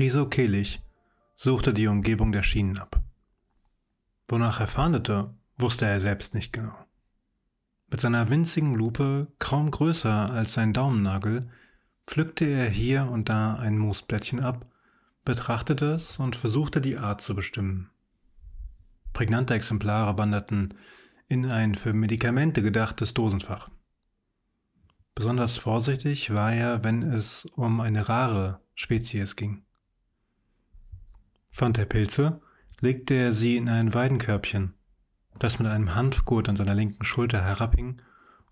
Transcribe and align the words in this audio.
Riso 0.00 0.26
Kehlich 0.26 0.82
suchte 1.36 1.74
die 1.74 1.86
Umgebung 1.86 2.32
der 2.32 2.42
Schienen 2.42 2.78
ab. 2.78 3.02
Wonach 4.28 4.58
er 4.58 4.66
fahndete, 4.66 5.34
wusste 5.58 5.84
er 5.84 6.00
selbst 6.00 6.34
nicht 6.34 6.54
genau. 6.54 6.74
Mit 7.90 8.00
seiner 8.00 8.30
winzigen 8.30 8.74
Lupe, 8.74 9.30
kaum 9.38 9.70
größer 9.70 10.30
als 10.30 10.54
sein 10.54 10.72
Daumennagel, 10.72 11.50
pflückte 12.06 12.46
er 12.46 12.68
hier 12.70 13.10
und 13.10 13.28
da 13.28 13.56
ein 13.56 13.76
Moosblättchen 13.76 14.40
ab, 14.40 14.64
betrachtete 15.26 15.92
es 15.92 16.18
und 16.18 16.34
versuchte 16.34 16.80
die 16.80 16.96
Art 16.96 17.20
zu 17.20 17.34
bestimmen. 17.34 17.90
Prägnante 19.12 19.52
Exemplare 19.52 20.16
wanderten 20.16 20.72
in 21.28 21.50
ein 21.50 21.74
für 21.74 21.92
Medikamente 21.92 22.62
gedachtes 22.62 23.12
Dosenfach. 23.12 23.68
Besonders 25.14 25.58
vorsichtig 25.58 26.32
war 26.32 26.54
er, 26.54 26.84
wenn 26.84 27.02
es 27.02 27.44
um 27.54 27.82
eine 27.82 28.08
rare 28.08 28.62
Spezies 28.74 29.36
ging. 29.36 29.62
Fand 31.50 31.78
er 31.78 31.84
Pilze, 31.84 32.40
legte 32.80 33.14
er 33.14 33.32
sie 33.32 33.56
in 33.56 33.68
ein 33.68 33.92
Weidenkörbchen, 33.92 34.74
das 35.38 35.58
mit 35.58 35.68
einem 35.68 35.94
Hanfgurt 35.94 36.48
an 36.48 36.56
seiner 36.56 36.74
linken 36.74 37.04
Schulter 37.04 37.42
herabhing 37.42 38.00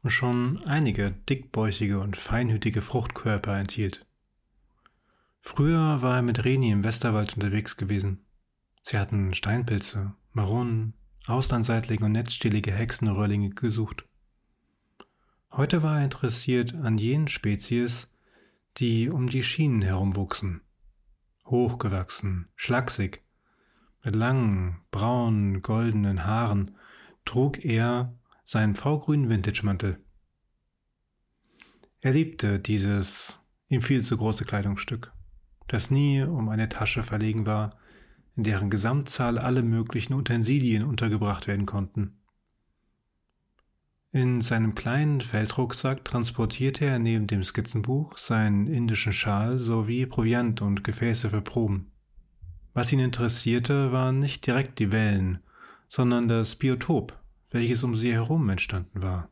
und 0.02 0.10
schon 0.10 0.60
einige 0.66 1.10
dickbäuchige 1.10 2.00
und 2.00 2.16
feinhütige 2.16 2.82
Fruchtkörper 2.82 3.56
enthielt. 3.56 4.06
Früher 5.40 6.02
war 6.02 6.16
er 6.16 6.22
mit 6.22 6.44
Reni 6.44 6.70
im 6.70 6.84
Westerwald 6.84 7.34
unterwegs 7.34 7.76
gewesen. 7.76 8.24
Sie 8.82 8.98
hatten 8.98 9.34
Steinpilze, 9.34 10.14
Maronen, 10.32 10.94
Auslandseitlinge 11.26 12.04
und 12.04 12.12
netzstielige 12.12 12.72
Hexenröhrlinge 12.72 13.50
gesucht. 13.50 14.06
Heute 15.50 15.82
war 15.82 15.98
er 15.98 16.04
interessiert 16.04 16.74
an 16.74 16.98
jenen 16.98 17.28
Spezies, 17.28 18.10
die 18.76 19.10
um 19.10 19.26
die 19.26 19.42
Schienen 19.42 19.82
herum 19.82 20.16
wuchsen. 20.16 20.60
Hochgewachsen, 21.50 22.48
schlaksig, 22.56 23.22
mit 24.04 24.14
langen, 24.14 24.80
braunen, 24.90 25.62
goldenen 25.62 26.24
Haaren 26.24 26.76
trug 27.24 27.64
er 27.64 28.14
seinen 28.44 28.74
V-grünen 28.74 29.28
Vintage-Mantel. 29.28 29.98
Er 32.00 32.12
liebte 32.12 32.60
dieses 32.60 33.40
ihm 33.68 33.82
viel 33.82 34.02
zu 34.02 34.16
große 34.16 34.44
Kleidungsstück, 34.44 35.12
das 35.66 35.90
nie 35.90 36.22
um 36.22 36.48
eine 36.48 36.68
Tasche 36.68 37.02
verlegen 37.02 37.44
war, 37.44 37.76
in 38.36 38.44
deren 38.44 38.70
Gesamtzahl 38.70 39.36
alle 39.36 39.62
möglichen 39.62 40.14
Utensilien 40.14 40.84
untergebracht 40.84 41.46
werden 41.46 41.66
konnten. 41.66 42.17
In 44.10 44.40
seinem 44.40 44.74
kleinen 44.74 45.20
Feldrucksack 45.20 46.02
transportierte 46.02 46.86
er 46.86 46.98
neben 46.98 47.26
dem 47.26 47.44
Skizzenbuch 47.44 48.16
seinen 48.16 48.66
indischen 48.66 49.12
Schal 49.12 49.58
sowie 49.58 50.06
Proviant 50.06 50.62
und 50.62 50.82
Gefäße 50.82 51.28
für 51.28 51.42
Proben. 51.42 51.92
Was 52.72 52.90
ihn 52.90 53.00
interessierte, 53.00 53.92
waren 53.92 54.18
nicht 54.18 54.46
direkt 54.46 54.78
die 54.78 54.92
Wellen, 54.92 55.40
sondern 55.88 56.26
das 56.26 56.56
Biotop, 56.56 57.18
welches 57.50 57.84
um 57.84 57.94
sie 57.94 58.14
herum 58.14 58.48
entstanden 58.48 59.02
war. 59.02 59.28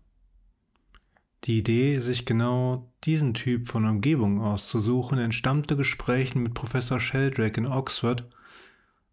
Die 1.44 1.58
Idee, 1.58 2.00
sich 2.00 2.26
genau 2.26 2.92
diesen 3.04 3.32
Typ 3.32 3.68
von 3.68 3.86
Umgebung 3.86 4.42
auszusuchen, 4.42 5.18
entstammte 5.18 5.76
Gesprächen 5.76 6.42
mit 6.42 6.52
Professor 6.52 7.00
Sheldrake 7.00 7.60
in 7.60 7.66
Oxford 7.66 8.28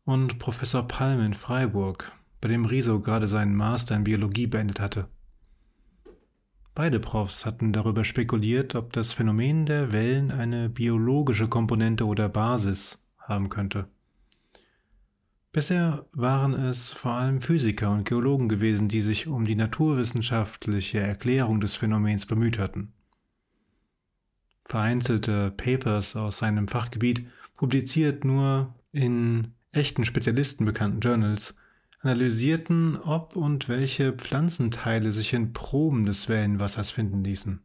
und 0.03 0.40
Professor 0.40 0.85
Palm 0.88 1.22
in 1.22 1.34
Freiburg, 1.34 2.12
bei 2.41 2.50
dem 2.50 2.66
Riso 2.66 3.00
gerade 3.00 3.28
seinen 3.28 3.56
Master 3.56 3.95
in 3.95 4.03
Biologie 4.03 4.47
beendet 4.47 4.81
hatte. 4.81 5.07
Beide 6.75 7.00
Profs 7.00 7.45
hatten 7.45 7.72
darüber 7.72 8.03
spekuliert, 8.03 8.73
ob 8.73 8.94
das 8.94 9.13
Phänomen 9.13 9.66
der 9.66 9.91
Wellen 9.91 10.31
eine 10.31 10.69
biologische 10.69 11.47
Komponente 11.47 12.06
oder 12.06 12.29
Basis 12.29 13.06
haben 13.19 13.50
könnte. 13.50 13.88
Bisher 15.51 16.07
waren 16.13 16.53
es 16.56 16.91
vor 16.91 17.12
allem 17.12 17.39
Physiker 17.39 17.91
und 17.91 18.06
Geologen 18.06 18.50
gewesen, 18.50 18.88
die 18.88 19.01
sich 19.01 19.28
um 19.28 19.45
die 19.45 19.56
naturwissenschaftliche 19.56 21.00
Erklärung 21.00 21.62
des 21.62 21.75
Phänomens 21.75 22.25
bemüht 22.25 22.57
hatten. 22.57 22.91
Vereinzelte 24.66 25.51
Papers 25.51 26.16
aus 26.16 26.39
seinem 26.39 26.67
Fachgebiet, 26.67 27.28
publiziert 27.56 28.25
nur 28.25 28.73
in 28.91 29.53
echten 29.72 30.06
Spezialisten 30.06 30.66
bekannten 30.66 31.01
Journals, 31.01 31.56
analysierten, 32.03 32.97
ob 32.97 33.36
und 33.38 33.69
welche 33.69 34.12
Pflanzenteile 34.12 35.14
sich 35.14 35.34
in 35.34 35.53
Proben 35.53 36.06
des 36.06 36.28
Wellenwassers 36.28 36.91
finden 36.91 37.24
ließen. 37.24 37.64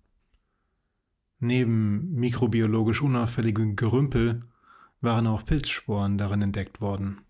Neben 1.41 2.15
mikrobiologisch 2.15 3.03
unauffälligem 3.03 3.75
Gerümpel 3.75 4.45
waren 5.01 5.27
auch 5.27 5.45
Pilzsporen 5.45 6.19
darin 6.19 6.43
entdeckt 6.43 6.81
worden, 6.81 7.21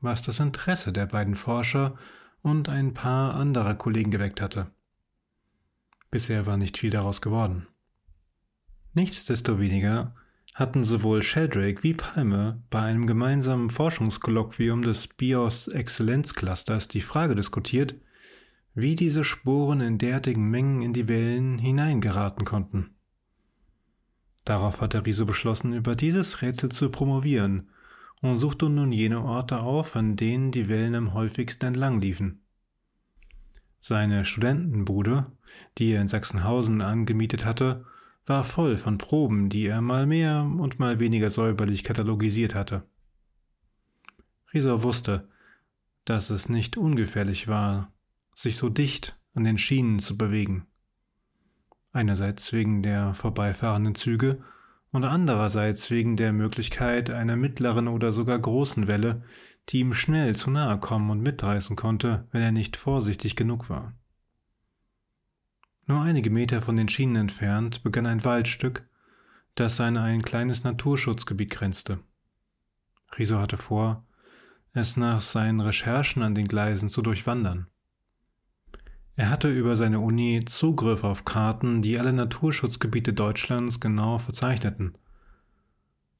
was 0.00 0.22
das 0.22 0.40
Interesse 0.40 0.92
der 0.92 1.06
beiden 1.06 1.34
Forscher 1.34 1.96
und 2.40 2.68
ein 2.68 2.94
paar 2.94 3.34
anderer 3.34 3.74
Kollegen 3.74 4.10
geweckt 4.10 4.40
hatte. 4.40 4.70
Bisher 6.10 6.46
war 6.46 6.56
nicht 6.56 6.78
viel 6.78 6.90
daraus 6.90 7.20
geworden. 7.20 7.66
Nichtsdestoweniger 8.94 10.14
hatten 10.58 10.82
sowohl 10.82 11.22
Sheldrake 11.22 11.84
wie 11.84 11.94
Palmer 11.94 12.60
bei 12.68 12.80
einem 12.80 13.06
gemeinsamen 13.06 13.70
Forschungskolloquium 13.70 14.82
des 14.82 15.06
BIOS 15.06 15.68
Exzellenzclusters 15.68 16.88
die 16.88 17.00
Frage 17.00 17.36
diskutiert, 17.36 17.94
wie 18.74 18.96
diese 18.96 19.22
Sporen 19.22 19.80
in 19.80 19.98
derartigen 19.98 20.50
Mengen 20.50 20.82
in 20.82 20.92
die 20.92 21.06
Wellen 21.06 21.58
hineingeraten 21.58 22.44
konnten. 22.44 22.96
Darauf 24.44 24.80
hatte 24.80 25.06
Riese 25.06 25.26
beschlossen, 25.26 25.72
über 25.74 25.94
dieses 25.94 26.42
Rätsel 26.42 26.72
zu 26.72 26.90
promovieren 26.90 27.70
und 28.20 28.36
suchte 28.36 28.68
nun 28.68 28.90
jene 28.90 29.22
Orte 29.22 29.60
auf, 29.60 29.94
an 29.94 30.16
denen 30.16 30.50
die 30.50 30.68
Wellen 30.68 30.96
am 30.96 31.14
häufigsten 31.14 31.66
entlang 31.66 32.00
liefen. 32.00 32.42
Seine 33.78 34.24
Studentenbude, 34.24 35.26
die 35.78 35.92
er 35.92 36.00
in 36.00 36.08
Sachsenhausen 36.08 36.82
angemietet 36.82 37.44
hatte, 37.44 37.84
war 38.28 38.44
voll 38.44 38.76
von 38.76 38.98
Proben, 38.98 39.48
die 39.48 39.66
er 39.66 39.80
mal 39.80 40.06
mehr 40.06 40.42
und 40.42 40.78
mal 40.78 41.00
weniger 41.00 41.30
säuberlich 41.30 41.84
katalogisiert 41.84 42.54
hatte. 42.54 42.82
Riesau 44.52 44.82
wusste, 44.82 45.28
dass 46.04 46.30
es 46.30 46.48
nicht 46.48 46.76
ungefährlich 46.76 47.48
war, 47.48 47.92
sich 48.34 48.56
so 48.56 48.68
dicht 48.68 49.18
an 49.34 49.44
den 49.44 49.58
Schienen 49.58 49.98
zu 49.98 50.16
bewegen. 50.16 50.66
Einerseits 51.92 52.52
wegen 52.52 52.82
der 52.82 53.14
vorbeifahrenden 53.14 53.94
Züge 53.94 54.42
und 54.90 55.04
andererseits 55.04 55.90
wegen 55.90 56.16
der 56.16 56.32
Möglichkeit 56.32 57.10
einer 57.10 57.36
mittleren 57.36 57.88
oder 57.88 58.12
sogar 58.12 58.38
großen 58.38 58.88
Welle, 58.88 59.22
die 59.68 59.80
ihm 59.80 59.92
schnell 59.92 60.34
zu 60.34 60.50
nahe 60.50 60.78
kommen 60.78 61.10
und 61.10 61.20
mitreißen 61.20 61.76
konnte, 61.76 62.26
wenn 62.30 62.42
er 62.42 62.52
nicht 62.52 62.76
vorsichtig 62.76 63.36
genug 63.36 63.68
war. 63.68 63.92
Nur 65.88 66.02
einige 66.02 66.28
Meter 66.28 66.60
von 66.60 66.76
den 66.76 66.90
Schienen 66.90 67.16
entfernt 67.16 67.82
begann 67.82 68.06
ein 68.06 68.22
Waldstück, 68.22 68.86
das 69.54 69.80
an 69.80 69.96
ein 69.96 70.20
kleines 70.20 70.62
Naturschutzgebiet 70.62 71.48
grenzte. 71.48 71.98
Riso 73.18 73.38
hatte 73.38 73.56
vor, 73.56 74.06
es 74.74 74.98
nach 74.98 75.22
seinen 75.22 75.60
Recherchen 75.60 76.22
an 76.22 76.34
den 76.34 76.46
Gleisen 76.46 76.90
zu 76.90 77.00
durchwandern. 77.00 77.68
Er 79.16 79.30
hatte 79.30 79.50
über 79.50 79.76
seine 79.76 80.00
Uni 80.00 80.44
Zugriff 80.44 81.04
auf 81.04 81.24
Karten, 81.24 81.80
die 81.80 81.98
alle 81.98 82.12
Naturschutzgebiete 82.12 83.14
Deutschlands 83.14 83.80
genau 83.80 84.18
verzeichneten. 84.18 84.96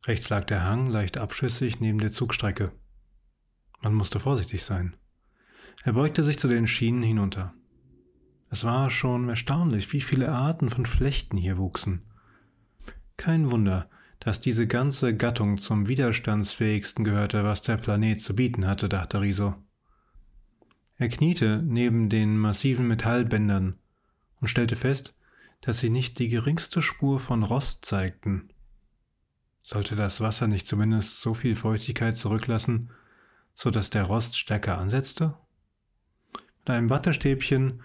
Rechts 0.07 0.31
lag 0.31 0.45
der 0.45 0.65
Hang 0.65 0.87
leicht 0.87 1.21
abschüssig 1.21 1.79
neben 1.79 1.99
der 1.99 2.11
Zugstrecke. 2.11 2.73
Man 3.83 3.93
musste 3.93 4.19
vorsichtig 4.19 4.65
sein. 4.65 4.97
Er 5.85 5.93
beugte 5.93 6.23
sich 6.23 6.39
zu 6.39 6.49
den 6.49 6.67
Schienen 6.67 7.03
hinunter. 7.03 7.53
Es 8.51 8.65
war 8.65 8.91
schon 8.91 9.29
erstaunlich, 9.29 9.93
wie 9.93 10.01
viele 10.01 10.31
Arten 10.31 10.71
von 10.71 10.87
Flechten 10.87 11.37
hier 11.37 11.59
wuchsen. 11.59 12.03
Kein 13.17 13.51
Wunder, 13.51 13.91
dass 14.21 14.41
diese 14.41 14.67
ganze 14.67 15.15
Gattung 15.15 15.59
zum 15.59 15.87
widerstandsfähigsten 15.87 17.05
gehörte, 17.05 17.45
was 17.45 17.63
der 17.63 17.77
Planet 17.77 18.21
zu 18.21 18.35
bieten 18.35 18.67
hatte, 18.67 18.89
dachte 18.89 19.21
Riso. 19.21 19.55
Er 20.97 21.09
kniete 21.09 21.63
neben 21.65 22.09
den 22.09 22.37
massiven 22.37 22.89
Metallbändern 22.89 23.79
und 24.41 24.49
stellte 24.49 24.77
fest, 24.77 25.15
dass 25.61 25.79
sie 25.79 25.91
nicht 25.91 26.19
die 26.19 26.29
geringste 26.29 26.83
Spur 26.83 27.21
von 27.21 27.43
Rost 27.43 27.85
zeigten. 27.85 28.49
Sollte 29.61 29.97
das 29.97 30.21
Wasser 30.21 30.47
nicht 30.47 30.67
zumindest 30.67 31.21
so 31.21 31.35
viel 31.35 31.55
Feuchtigkeit 31.55 32.17
zurücklassen, 32.17 32.91
so 33.53 33.71
dass 33.71 33.91
der 33.91 34.05
Rost 34.05 34.39
stärker 34.39 34.79
ansetzte? 34.79 35.37
Mit 36.61 36.71
einem 36.71 36.91
Wattestäbchen 36.91 37.83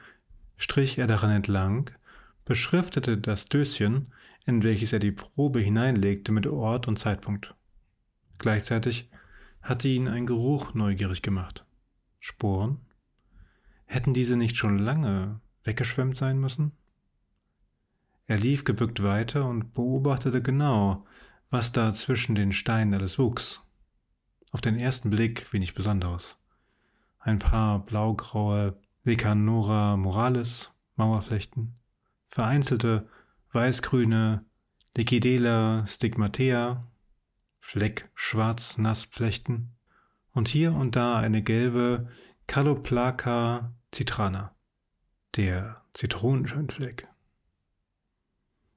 strich 0.63 0.97
er 0.97 1.07
daran 1.07 1.29
entlang, 1.29 1.91
beschriftete 2.45 3.17
das 3.17 3.45
Döschen, 3.45 4.13
in 4.45 4.63
welches 4.63 4.93
er 4.93 4.99
die 4.99 5.11
Probe 5.11 5.59
hineinlegte, 5.59 6.31
mit 6.31 6.47
Ort 6.47 6.87
und 6.87 6.97
Zeitpunkt. 6.97 7.53
Gleichzeitig 8.37 9.09
hatte 9.61 9.89
ihn 9.89 10.07
ein 10.07 10.25
Geruch 10.25 10.73
neugierig 10.73 11.21
gemacht. 11.21 11.65
Sporen? 12.17 12.79
Hätten 13.85 14.13
diese 14.13 14.37
nicht 14.37 14.55
schon 14.55 14.79
lange 14.79 15.41
weggeschwemmt 15.65 16.15
sein 16.15 16.39
müssen? 16.39 16.71
Er 18.25 18.37
lief 18.37 18.63
gebückt 18.63 19.03
weiter 19.03 19.45
und 19.45 19.73
beobachtete 19.73 20.41
genau, 20.41 21.05
was 21.49 21.73
da 21.73 21.91
zwischen 21.91 22.35
den 22.35 22.53
Steinen 22.53 22.93
alles 22.93 23.19
wuchs. 23.19 23.61
Auf 24.51 24.61
den 24.61 24.79
ersten 24.79 25.09
Blick 25.09 25.51
wenig 25.51 25.73
Besonderes. 25.73 26.37
Ein 27.19 27.39
paar 27.39 27.85
blaugraue 27.85 28.81
Vecanora 29.05 29.97
Morales 29.97 30.73
Mauerflechten, 30.95 31.75
vereinzelte 32.27 33.09
weißgrüne 33.51 34.45
Lecidela 34.95 35.85
stigmatea, 35.87 36.79
Fleck-schwarz-nass-Flechten 37.59 39.75
und 40.31 40.47
hier 40.47 40.71
und 40.73 40.95
da 40.95 41.17
eine 41.17 41.43
gelbe 41.43 42.07
Caloplaca 42.47 43.73
citrana, 43.93 44.55
der 45.35 45.83
Zitronenscheinfleck. 45.93 47.09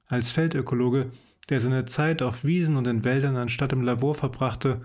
Als 0.06 0.32
Feldökologe, 0.32 1.12
der 1.49 1.61
seine 1.61 1.84
Zeit 1.84 2.20
auf 2.23 2.44
Wiesen 2.44 2.76
und 2.76 2.88
in 2.88 3.05
Wäldern 3.05 3.37
anstatt 3.37 3.73
im 3.73 3.82
Labor 3.82 4.17
verbrachte, 4.17 4.84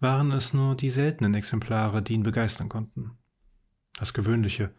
waren 0.00 0.32
es 0.32 0.52
nur 0.52 0.74
die 0.74 0.90
seltenen 0.90 1.34
Exemplare, 1.34 2.02
die 2.02 2.14
ihn 2.14 2.24
begeistern 2.24 2.68
konnten. 2.68 3.19
Das 4.00 4.14
Gewöhnliche 4.14 4.72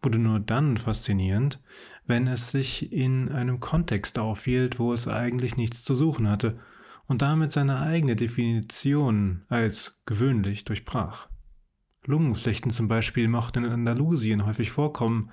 wurde 0.00 0.18
nur 0.18 0.40
dann 0.40 0.78
faszinierend, 0.78 1.60
wenn 2.06 2.26
es 2.26 2.50
sich 2.50 2.90
in 2.90 3.28
einem 3.28 3.60
Kontext 3.60 4.18
aufhielt, 4.18 4.78
wo 4.78 4.94
es 4.94 5.06
eigentlich 5.06 5.56
nichts 5.56 5.84
zu 5.84 5.94
suchen 5.94 6.26
hatte 6.26 6.58
und 7.06 7.20
damit 7.20 7.52
seine 7.52 7.80
eigene 7.80 8.16
Definition 8.16 9.42
als 9.48 10.00
gewöhnlich 10.06 10.64
durchbrach. 10.64 11.28
Lungenflechten 12.06 12.70
zum 12.70 12.88
Beispiel 12.88 13.28
mochten 13.28 13.64
in 13.64 13.70
Andalusien 13.70 14.46
häufig 14.46 14.70
vorkommen, 14.70 15.30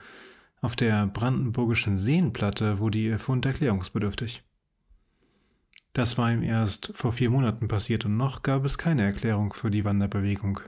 auf 0.61 0.75
der 0.75 1.07
brandenburgischen 1.07 1.95
Seenplatte 1.95 2.79
wurde 2.79 2.97
ihr 2.97 3.19
Fund 3.19 3.45
erklärungsbedürftig. 3.45 4.43
Das 5.93 6.17
war 6.17 6.29
ihm 6.29 6.43
erst 6.43 6.91
vor 6.93 7.13
vier 7.13 7.29
Monaten 7.29 7.69
passiert 7.69 8.03
und 8.03 8.17
noch 8.17 8.43
gab 8.43 8.65
es 8.65 8.77
keine 8.77 9.03
Erklärung 9.03 9.53
für 9.53 9.71
die 9.71 9.85
Wanderbewegung. 9.85 10.59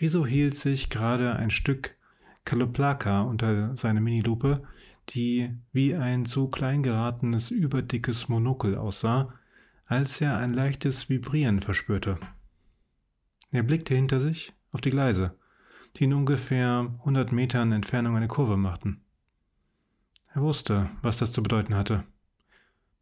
Riso 0.00 0.26
hielt 0.26 0.56
sich 0.56 0.90
gerade 0.90 1.36
ein 1.36 1.50
Stück 1.50 1.96
Caloplaca 2.44 3.22
unter 3.22 3.76
seine 3.76 4.00
Minilupe, 4.00 4.62
die 5.10 5.50
wie 5.72 5.94
ein 5.94 6.24
zu 6.24 6.48
klein 6.48 6.82
geratenes 6.82 7.50
überdickes 7.50 8.28
Monokel 8.28 8.76
aussah, 8.76 9.34
als 9.86 10.20
er 10.20 10.36
ein 10.36 10.52
leichtes 10.52 11.08
Vibrieren 11.08 11.60
verspürte. 11.60 12.18
Er 13.50 13.62
blickte 13.62 13.94
hinter 13.94 14.20
sich 14.20 14.52
auf 14.72 14.80
die 14.80 14.90
Gleise, 14.90 15.36
die 15.96 16.04
in 16.04 16.12
ungefähr 16.12 16.92
100 17.00 17.32
Metern 17.32 17.72
Entfernung 17.72 18.16
eine 18.16 18.28
Kurve 18.28 18.56
machten. 18.56 19.00
Er 20.34 20.42
wusste, 20.42 20.90
was 21.02 21.16
das 21.16 21.32
zu 21.32 21.42
bedeuten 21.42 21.74
hatte. 21.74 22.04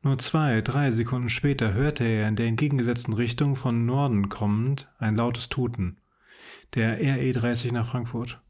Nur 0.02 0.19
zwei, 0.19 0.60
drei 0.60 0.93
Sekunden 0.93 1.28
später 1.28 1.75
hörte 1.75 2.04
er 2.04 2.28
in 2.28 2.37
der 2.37 2.46
entgegengesetzten 2.46 3.12
Richtung 3.12 3.56
von 3.56 3.84
Norden 3.84 4.28
kommend 4.28 4.88
ein 4.98 5.16
lautes 5.16 5.48
Tuten. 5.48 5.98
Der 6.75 6.98
RE 6.98 7.32
30 7.32 7.72
nach 7.72 7.87
Frankfurt. 7.87 8.40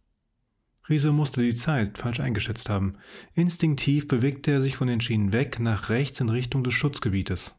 Riese 0.89 1.13
musste 1.13 1.43
die 1.43 1.55
Zeit 1.55 1.99
falsch 1.99 2.21
eingeschätzt 2.21 2.71
haben. 2.71 2.97
Instinktiv 3.35 4.07
bewegte 4.07 4.53
er 4.53 4.61
sich 4.61 4.77
von 4.77 4.87
den 4.87 5.01
Schienen 5.01 5.33
weg 5.33 5.59
nach 5.59 5.89
rechts 5.89 6.21
in 6.21 6.29
Richtung 6.29 6.63
des 6.63 6.75
Schutzgebietes. 6.75 7.59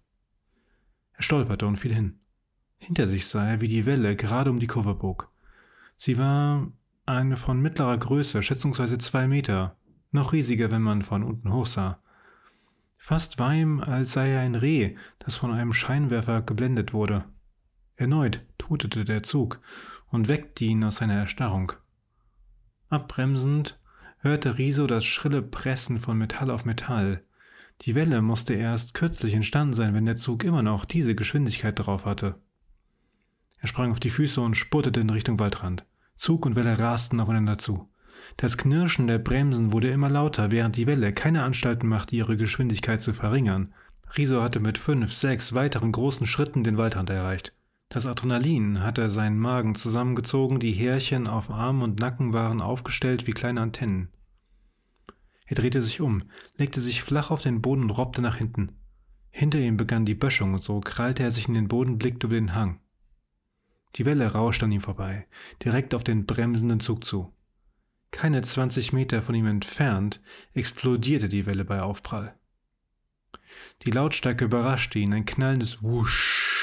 Er 1.13 1.23
stolperte 1.23 1.67
und 1.67 1.77
fiel 1.77 1.93
hin. 1.93 2.19
Hinter 2.77 3.07
sich 3.07 3.27
sah 3.27 3.45
er, 3.47 3.61
wie 3.61 3.67
die 3.67 3.85
Welle 3.85 4.15
gerade 4.15 4.49
um 4.49 4.59
die 4.59 4.67
Kurve 4.67 4.93
bog. 4.93 5.31
Sie 5.97 6.17
war 6.17 6.71
eine 7.05 7.35
von 7.35 7.59
mittlerer 7.59 7.97
Größe, 7.97 8.43
schätzungsweise 8.43 8.97
zwei 8.97 9.27
Meter, 9.27 9.77
noch 10.11 10.31
riesiger, 10.31 10.71
wenn 10.71 10.81
man 10.81 11.01
von 11.01 11.23
unten 11.23 11.51
hoch 11.51 11.65
sah. 11.65 11.99
Fast 12.97 13.39
war 13.39 13.53
ihm, 13.53 13.79
als 13.79 14.13
sei 14.13 14.31
er 14.31 14.41
ein 14.41 14.55
Reh, 14.55 14.95
das 15.19 15.37
von 15.37 15.51
einem 15.51 15.73
Scheinwerfer 15.73 16.41
geblendet 16.41 16.93
wurde. 16.93 17.25
Erneut 17.95 18.41
tutete 18.57 19.05
der 19.05 19.23
Zug 19.23 19.59
und 20.09 20.27
weckte 20.27 20.65
ihn 20.65 20.83
aus 20.83 20.97
seiner 20.97 21.15
Erstarrung. 21.15 21.73
Abbremsend 22.89 23.79
hörte 24.19 24.57
Riso 24.57 24.87
das 24.87 25.05
schrille 25.05 25.41
Pressen 25.41 25.99
von 25.99 26.17
Metall 26.17 26.49
auf 26.49 26.65
Metall. 26.65 27.23
Die 27.81 27.95
Welle 27.95 28.21
musste 28.21 28.53
erst 28.53 28.93
kürzlich 28.93 29.35
entstanden 29.35 29.73
sein, 29.73 29.93
wenn 29.93 30.05
der 30.05 30.15
Zug 30.15 30.43
immer 30.43 30.63
noch 30.63 30.85
diese 30.85 31.15
Geschwindigkeit 31.15 31.77
drauf 31.77 32.05
hatte. 32.05 32.35
Er 33.59 33.67
sprang 33.67 33.91
auf 33.91 33.99
die 33.99 34.09
Füße 34.09 34.41
und 34.41 34.55
spurtete 34.55 34.99
in 34.99 35.09
Richtung 35.09 35.39
Waldrand. 35.39 35.85
Zug 36.15 36.45
und 36.45 36.55
Welle 36.55 36.79
rasten 36.79 37.19
aufeinander 37.19 37.57
zu. 37.57 37.89
Das 38.37 38.57
Knirschen 38.57 39.07
der 39.07 39.19
Bremsen 39.19 39.71
wurde 39.71 39.89
immer 39.89 40.09
lauter, 40.09 40.51
während 40.51 40.75
die 40.75 40.87
Welle 40.87 41.13
keine 41.13 41.43
Anstalten 41.43 41.87
machte, 41.87 42.15
ihre 42.15 42.37
Geschwindigkeit 42.37 43.01
zu 43.01 43.13
verringern. 43.13 43.73
Riso 44.17 44.41
hatte 44.41 44.59
mit 44.59 44.77
fünf, 44.77 45.13
sechs 45.13 45.53
weiteren 45.53 45.91
großen 45.91 46.27
Schritten 46.27 46.63
den 46.63 46.77
Waldrand 46.77 47.09
erreicht. 47.09 47.53
Das 47.89 48.05
Adrenalin 48.05 48.83
hatte 48.83 49.09
seinen 49.09 49.39
Magen 49.39 49.73
zusammengezogen, 49.73 50.59
die 50.59 50.73
Härchen 50.73 51.27
auf 51.27 51.49
Arm 51.49 51.81
und 51.81 51.99
Nacken 51.99 52.33
waren 52.33 52.61
aufgestellt 52.61 53.27
wie 53.27 53.31
kleine 53.31 53.61
Antennen. 53.61 54.09
Er 55.45 55.55
drehte 55.55 55.81
sich 55.81 56.01
um, 56.01 56.23
legte 56.57 56.81
sich 56.81 57.01
flach 57.01 57.31
auf 57.31 57.41
den 57.41 57.61
Boden 57.61 57.83
und 57.83 57.91
robbte 57.91 58.21
nach 58.21 58.35
hinten. 58.35 58.73
Hinter 59.29 59.59
ihm 59.59 59.77
begann 59.77 60.05
die 60.05 60.15
Böschung, 60.15 60.57
so 60.57 60.81
krallte 60.81 61.23
er 61.23 61.31
sich 61.31 61.47
in 61.47 61.53
den 61.53 61.69
Boden, 61.69 61.97
blickte 61.97 62.27
über 62.27 62.35
den 62.35 62.53
Hang. 62.53 62.81
Die 63.95 64.03
Welle 64.05 64.33
rauschte 64.33 64.65
an 64.65 64.71
ihm 64.73 64.81
vorbei, 64.81 65.25
direkt 65.63 65.95
auf 65.95 66.03
den 66.03 66.25
bremsenden 66.25 66.81
Zug 66.81 67.05
zu. 67.05 67.33
Keine 68.11 68.41
zwanzig 68.41 68.91
Meter 68.91 69.21
von 69.21 69.35
ihm 69.35 69.47
entfernt 69.47 70.21
explodierte 70.53 71.29
die 71.29 71.45
Welle 71.45 71.63
bei 71.63 71.81
Aufprall. 71.81 72.35
Die 73.85 73.91
Lautstärke 73.91 74.45
überraschte 74.45 74.99
ihn, 74.99 75.13
ein 75.13 75.25
knallendes 75.25 75.81
Wusch. 75.81 76.56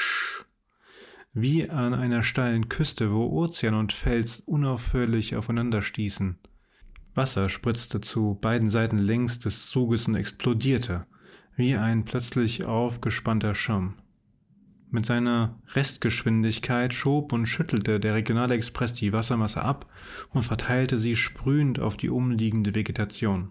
Wie 1.37 1.69
an 1.69 1.93
einer 1.93 2.23
steilen 2.23 2.69
Küste, 2.69 3.11
wo 3.11 3.25
Ozean 3.25 3.73
und 3.73 3.91
Fels 3.91 4.39
unaufhörlich 4.45 5.35
aufeinander 5.35 5.81
stießen. 5.81 6.37
Wasser 7.13 7.49
spritzte 7.49 7.99
zu 7.99 8.37
beiden 8.39 8.69
Seiten 8.69 8.97
längs 8.97 9.39
des 9.39 9.67
Zuges 9.67 10.07
und 10.07 10.15
explodierte, 10.15 11.05
wie 11.57 11.75
ein 11.75 12.05
plötzlich 12.05 12.63
aufgespannter 12.63 13.53
Schirm. 13.53 13.95
Mit 14.91 15.05
seiner 15.05 15.59
Restgeschwindigkeit 15.73 16.93
schob 16.93 17.33
und 17.33 17.47
schüttelte 17.47 17.99
der 17.99 18.13
Regionalexpress 18.13 18.93
die 18.93 19.11
Wassermasse 19.11 19.61
ab 19.61 19.91
und 20.29 20.43
verteilte 20.43 20.97
sie 20.97 21.17
sprühend 21.17 21.81
auf 21.81 21.97
die 21.97 22.09
umliegende 22.09 22.73
Vegetation. 22.73 23.49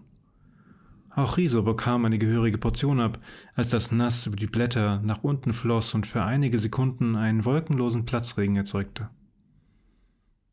Auch 1.15 1.37
Riso 1.37 1.63
bekam 1.63 2.05
eine 2.05 2.17
gehörige 2.17 2.57
Portion 2.57 2.99
ab, 2.99 3.19
als 3.55 3.69
das 3.69 3.91
Nass 3.91 4.27
über 4.27 4.35
die 4.35 4.47
Blätter 4.47 5.01
nach 5.01 5.23
unten 5.23 5.53
floss 5.53 5.93
und 5.93 6.05
für 6.05 6.23
einige 6.23 6.57
Sekunden 6.57 7.15
einen 7.15 7.45
wolkenlosen 7.45 8.05
Platzregen 8.05 8.55
erzeugte. 8.57 9.09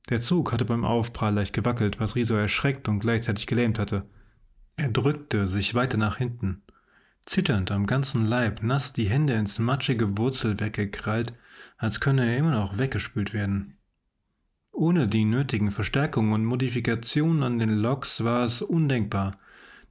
Der 0.09 0.21
Zug 0.21 0.53
hatte 0.53 0.65
beim 0.65 0.85
Aufprall 0.85 1.35
leicht 1.35 1.53
gewackelt, 1.53 2.01
was 2.01 2.15
Riso 2.15 2.35
erschreckt 2.35 2.89
und 2.89 3.01
gleichzeitig 3.01 3.47
gelähmt 3.47 3.79
hatte. 3.79 4.05
Er 4.77 4.89
drückte 4.89 5.49
sich 5.49 5.75
weiter 5.75 5.97
nach 5.97 6.17
hinten 6.17 6.63
zitternd 7.27 7.71
am 7.71 7.87
ganzen 7.87 8.27
Leib, 8.27 8.63
nass 8.63 8.93
die 8.93 9.09
Hände 9.09 9.35
ins 9.35 9.59
matschige 9.59 10.19
Wurzelwerk 10.19 10.75
gekrallt, 10.75 11.33
als 11.77 12.01
könne 12.01 12.27
er 12.27 12.37
immer 12.37 12.51
noch 12.51 12.79
weggespült 12.79 13.33
werden. 13.33 13.77
Ohne 14.73 15.07
die 15.07 15.25
nötigen 15.25 15.71
Verstärkungen 15.71 16.33
und 16.33 16.45
Modifikationen 16.45 17.43
an 17.43 17.59
den 17.59 17.71
Loks 17.71 18.25
war 18.25 18.45
es 18.45 18.63
undenkbar, 18.63 19.39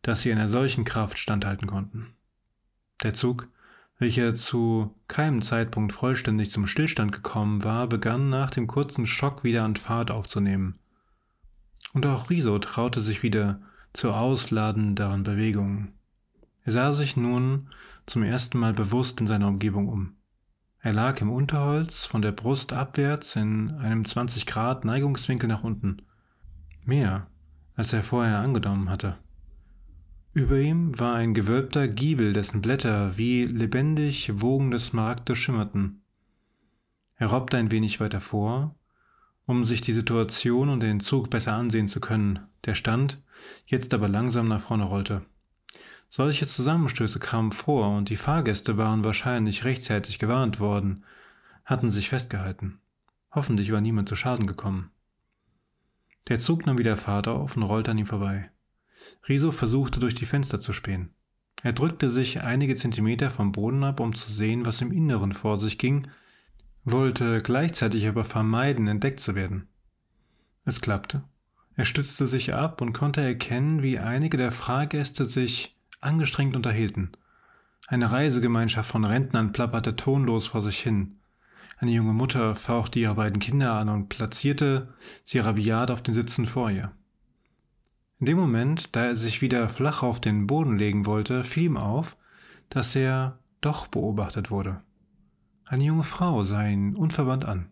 dass 0.01 0.22
sie 0.22 0.31
einer 0.31 0.50
solchen 0.50 0.84
Kraft 0.84 1.17
standhalten 1.17 1.67
konnten. 1.67 2.13
Der 3.03 3.13
Zug, 3.13 3.48
welcher 3.98 4.34
zu 4.34 4.96
keinem 5.08 5.41
Zeitpunkt 5.41 5.93
vollständig 5.93 6.50
zum 6.50 6.65
Stillstand 6.65 7.12
gekommen 7.12 7.63
war, 7.63 7.88
begann 7.88 8.29
nach 8.29 8.51
dem 8.51 8.67
kurzen 8.67 9.05
Schock 9.05 9.43
wieder 9.43 9.63
an 9.63 9.75
Fahrt 9.75 10.12
aufzunehmen. 10.12 10.79
Und 11.93 12.05
auch 12.05 12.29
Riso 12.29 12.58
traute 12.60 13.01
sich 13.01 13.22
wieder 13.22 13.62
zu 13.93 14.12
ausladenderen 14.12 15.24
Bewegungen. 15.24 15.93
Er 16.63 16.72
sah 16.72 16.91
sich 16.91 17.17
nun 17.17 17.70
zum 18.05 18.24
ersten 18.24 18.58
Mal 18.60 18.74
bewusst 18.74 19.20
in 19.22 19.27
seiner 19.27 19.48
Umgebung 19.48 19.88
um. 19.88 20.15
Er 20.79 20.93
lag 20.93 21.22
im 21.22 21.29
Unterholz, 21.29 22.05
von 22.05 22.24
der 22.24 22.31
Brust 22.31 22.74
abwärts 22.74 23.36
in 23.36 23.72
einem 23.72 24.03
20 24.03 24.48
Grad 24.48 24.84
Neigungswinkel 24.84 25.48
nach 25.48 25.63
unten. 25.63 26.01
Mehr, 26.84 27.27
als 27.75 27.93
er 27.93 28.01
vorher 28.01 28.39
angenommen 28.39 28.89
hatte. 28.89 29.17
Über 30.33 30.57
ihm 30.59 30.97
war 30.97 31.15
ein 31.15 31.33
gewölbter 31.33 31.89
Giebel, 31.89 32.31
dessen 32.31 32.61
Blätter 32.61 33.17
wie 33.17 33.43
lebendig 33.43 34.31
wogende 34.41 34.79
Smaragde 34.79 35.35
schimmerten. 35.35 36.03
Er 37.17 37.27
robbte 37.27 37.57
ein 37.57 37.69
wenig 37.69 38.00
weiter 38.00 38.21
vor, 38.21 38.73
um 39.45 39.65
sich 39.65 39.81
die 39.81 39.91
Situation 39.91 40.69
und 40.69 40.79
den 40.79 41.01
Zug 41.01 41.29
besser 41.29 41.53
ansehen 41.53 41.89
zu 41.89 42.00
können, 42.00 42.39
der 42.63 42.75
stand, 42.75 43.21
jetzt 43.65 43.93
aber 43.93 44.07
langsam 44.07 44.47
nach 44.47 44.61
vorne 44.61 44.85
rollte. 44.85 45.25
Solche 46.07 46.47
Zusammenstöße 46.47 47.19
kamen 47.19 47.51
vor 47.51 47.97
und 47.97 48.07
die 48.07 48.15
Fahrgäste 48.15 48.77
waren 48.77 49.03
wahrscheinlich 49.03 49.65
rechtzeitig 49.65 50.17
gewarnt 50.17 50.61
worden, 50.61 51.03
hatten 51.65 51.89
sich 51.89 52.07
festgehalten. 52.07 52.79
Hoffentlich 53.33 53.73
war 53.73 53.81
niemand 53.81 54.07
zu 54.07 54.15
Schaden 54.15 54.47
gekommen. 54.47 54.91
Der 56.29 56.39
Zug 56.39 56.65
nahm 56.65 56.77
wieder 56.77 56.95
Fahrt 56.95 57.27
auf 57.27 57.57
und 57.57 57.63
rollte 57.63 57.91
an 57.91 57.97
ihm 57.97 58.05
vorbei. 58.05 58.50
Riso 59.27 59.51
versuchte 59.51 60.00
durch 60.00 60.15
die 60.15 60.25
Fenster 60.25 60.60
zu 60.60 60.74
spähen. 60.74 61.13
Er 61.63 61.74
drückte 61.74 62.10
sich 62.10 62.41
einige 62.41 62.75
Zentimeter 62.75 63.30
vom 63.30 63.51
Boden 63.51 63.84
ab, 63.84 64.00
um 64.00 64.15
zu 64.15 64.32
sehen, 64.32 64.65
was 64.65 64.82
im 64.82 64.91
Inneren 64.91 65.34
vor 65.34 65.58
sich 65.58 65.77
ging, 65.77 66.08
wollte 66.84 67.38
gleichzeitig 67.38 68.08
aber 68.08 68.24
vermeiden, 68.24 68.88
entdeckt 68.88 69.20
zu 69.20 69.36
werden. 69.36 69.68
Es 70.65 70.82
klappte. 70.82 71.24
Er 71.75 71.86
stützte 71.86 72.25
sich 72.25 72.53
ab 72.53 72.82
und 72.82 72.94
konnte 72.94 73.22
erkennen, 73.22 73.82
wie 73.82 74.00
einige 74.00 74.38
der 74.38 74.51
Fahrgäste 74.51 75.25
sich 75.25 75.77
angestrengt 76.01 76.56
unterhielten. 76.56 77.12
Eine 77.88 78.12
Reisegemeinschaft 78.12 78.89
von 78.89 79.06
Rentnern 79.06 79.51
plapperte 79.51 79.96
tonlos 79.96 80.48
vor 80.48 80.62
sich 80.62 80.80
hin. 80.80 81.20
Eine 81.77 81.91
junge 81.91 82.13
Mutter 82.13 82.56
fauchte 82.56 83.00
ihre 83.00 83.15
beiden 83.15 83.39
Kinder 83.39 83.74
an 83.74 83.89
und 83.89 84.10
platzierte 84.10 84.94
sie 85.24 85.39
rabiat 85.39 85.91
auf 85.91 86.03
den 86.03 86.13
Sitzen 86.13 86.46
vor 86.46 86.70
ihr. 86.70 86.91
In 88.21 88.27
dem 88.27 88.37
Moment, 88.37 88.95
da 88.95 89.05
er 89.05 89.15
sich 89.15 89.41
wieder 89.41 89.67
flach 89.67 90.03
auf 90.03 90.21
den 90.21 90.45
Boden 90.45 90.77
legen 90.77 91.07
wollte, 91.07 91.43
fiel 91.43 91.63
ihm 91.63 91.77
auf, 91.77 92.17
dass 92.69 92.95
er 92.95 93.39
doch 93.61 93.87
beobachtet 93.87 94.51
wurde. 94.51 94.79
Eine 95.65 95.85
junge 95.85 96.03
Frau 96.03 96.43
sah 96.43 96.67
ihn 96.67 96.95
unverwandt 96.95 97.45
an. 97.45 97.71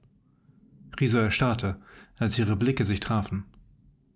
Riso 1.00 1.20
erstarrte, 1.20 1.80
als 2.18 2.40
ihre 2.40 2.56
Blicke 2.56 2.84
sich 2.84 3.00
trafen. 3.00 3.46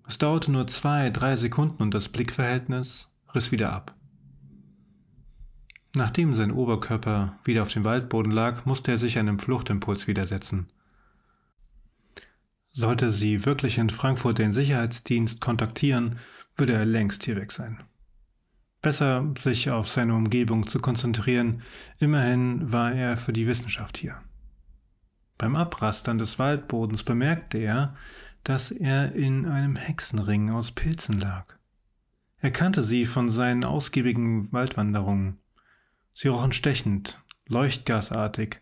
Es 0.07 0.17
dauerte 0.17 0.51
nur 0.51 0.65
zwei, 0.65 1.11
drei 1.11 1.35
Sekunden 1.35 1.83
und 1.83 1.93
das 1.93 2.09
Blickverhältnis 2.09 3.13
riss 3.35 3.51
wieder 3.51 3.71
ab. 3.71 3.93
Nachdem 5.95 6.33
sein 6.33 6.51
Oberkörper 6.51 7.37
wieder 7.43 7.61
auf 7.61 7.69
dem 7.71 7.83
Waldboden 7.83 8.31
lag, 8.31 8.65
musste 8.65 8.89
er 8.89 8.97
sich 8.97 9.19
einem 9.19 9.37
Fluchtimpuls 9.37 10.07
widersetzen. 10.07 10.65
Sollte 12.74 13.12
sie 13.12 13.46
wirklich 13.46 13.77
in 13.77 13.92
Frankfurt 13.92 14.39
den 14.39 14.51
Sicherheitsdienst 14.51 15.39
kontaktieren, 15.39 16.18
würde 16.56 16.74
er 16.74 16.86
längst 16.86 17.24
hier 17.24 17.36
weg 17.36 17.51
sein. 17.51 17.84
Besser, 18.82 19.32
sich 19.38 19.70
auf 19.70 19.88
seine 19.88 20.15
Umgebung 20.15 20.68
zu 20.68 20.80
konzentrieren, 20.80 21.62
immerhin 22.00 22.72
war 22.72 22.92
er 22.92 23.15
für 23.15 23.32
die 23.32 23.48
Wissenschaft 23.48 23.98
hier. 23.98 24.22
Beim 25.38 25.56
Abrastern 25.56 26.18
des 26.18 26.39
Waldbodens 26.39 27.03
bemerkte 27.03 27.60
er, 27.60 27.96
dass 28.44 28.72
er 28.72 29.13
in 29.13 29.46
einem 29.46 29.75
Hexenring 29.75 30.50
aus 30.50 30.72
Pilzen 30.72 31.20
lag. 31.20 31.46
Er 32.39 32.51
kannte 32.51 32.84
sie 32.84 33.06
von 33.06 33.30
seinen 33.30 33.63
ausgiebigen 33.63 34.51
Waldwanderungen. 34.51 35.39
Sie 36.12 36.27
rochen 36.27 36.51
stechend, 36.51 37.22
leuchtgasartig 37.48 38.58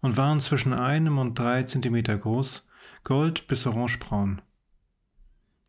und 0.00 0.16
waren 0.16 0.40
zwischen 0.40 0.72
einem 0.74 1.18
und 1.18 1.38
drei 1.38 1.64
Zentimeter 1.64 2.16
groß, 2.16 2.68
gold 3.04 3.46
bis 3.46 3.66
orangebraun. 3.66 4.42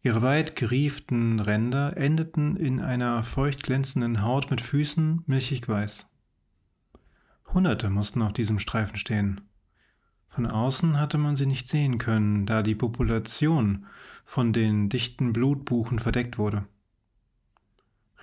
Ihre 0.03 0.21
weit 0.21 0.55
gerieften 0.55 1.39
Ränder 1.39 1.95
endeten 1.95 2.55
in 2.55 2.79
einer 2.79 3.21
feucht 3.23 3.63
glänzenden 3.63 4.23
Haut 4.23 4.49
mit 4.49 4.61
Füßen 4.61 5.23
milchig 5.27 5.69
weiß. 5.69 6.09
Hunderte 7.53 7.89
mussten 7.89 8.21
auf 8.21 8.33
diesem 8.33 8.59
Streifen 8.59 8.95
stehen. 8.95 9.41
Von 10.27 10.47
außen 10.47 10.97
hatte 10.99 11.17
man 11.17 11.35
sie 11.35 11.45
nicht 11.45 11.67
sehen 11.67 11.97
können, 11.97 12.45
da 12.45 12.63
die 12.63 12.75
Population 12.75 13.85
von 14.23 14.53
den 14.53 14.89
dichten 14.89 15.33
Blutbuchen 15.33 15.99
verdeckt 15.99 16.37
wurde. 16.37 16.65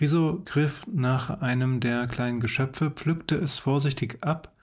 Riso 0.01 0.43
griff 0.45 0.87
nach 0.87 1.41
einem 1.41 1.81
der 1.81 2.07
kleinen 2.07 2.41
Geschöpfe, 2.41 2.91
pflückte 2.91 3.37
es 3.37 3.59
vorsichtig 3.59 4.19
ab, 4.23 4.55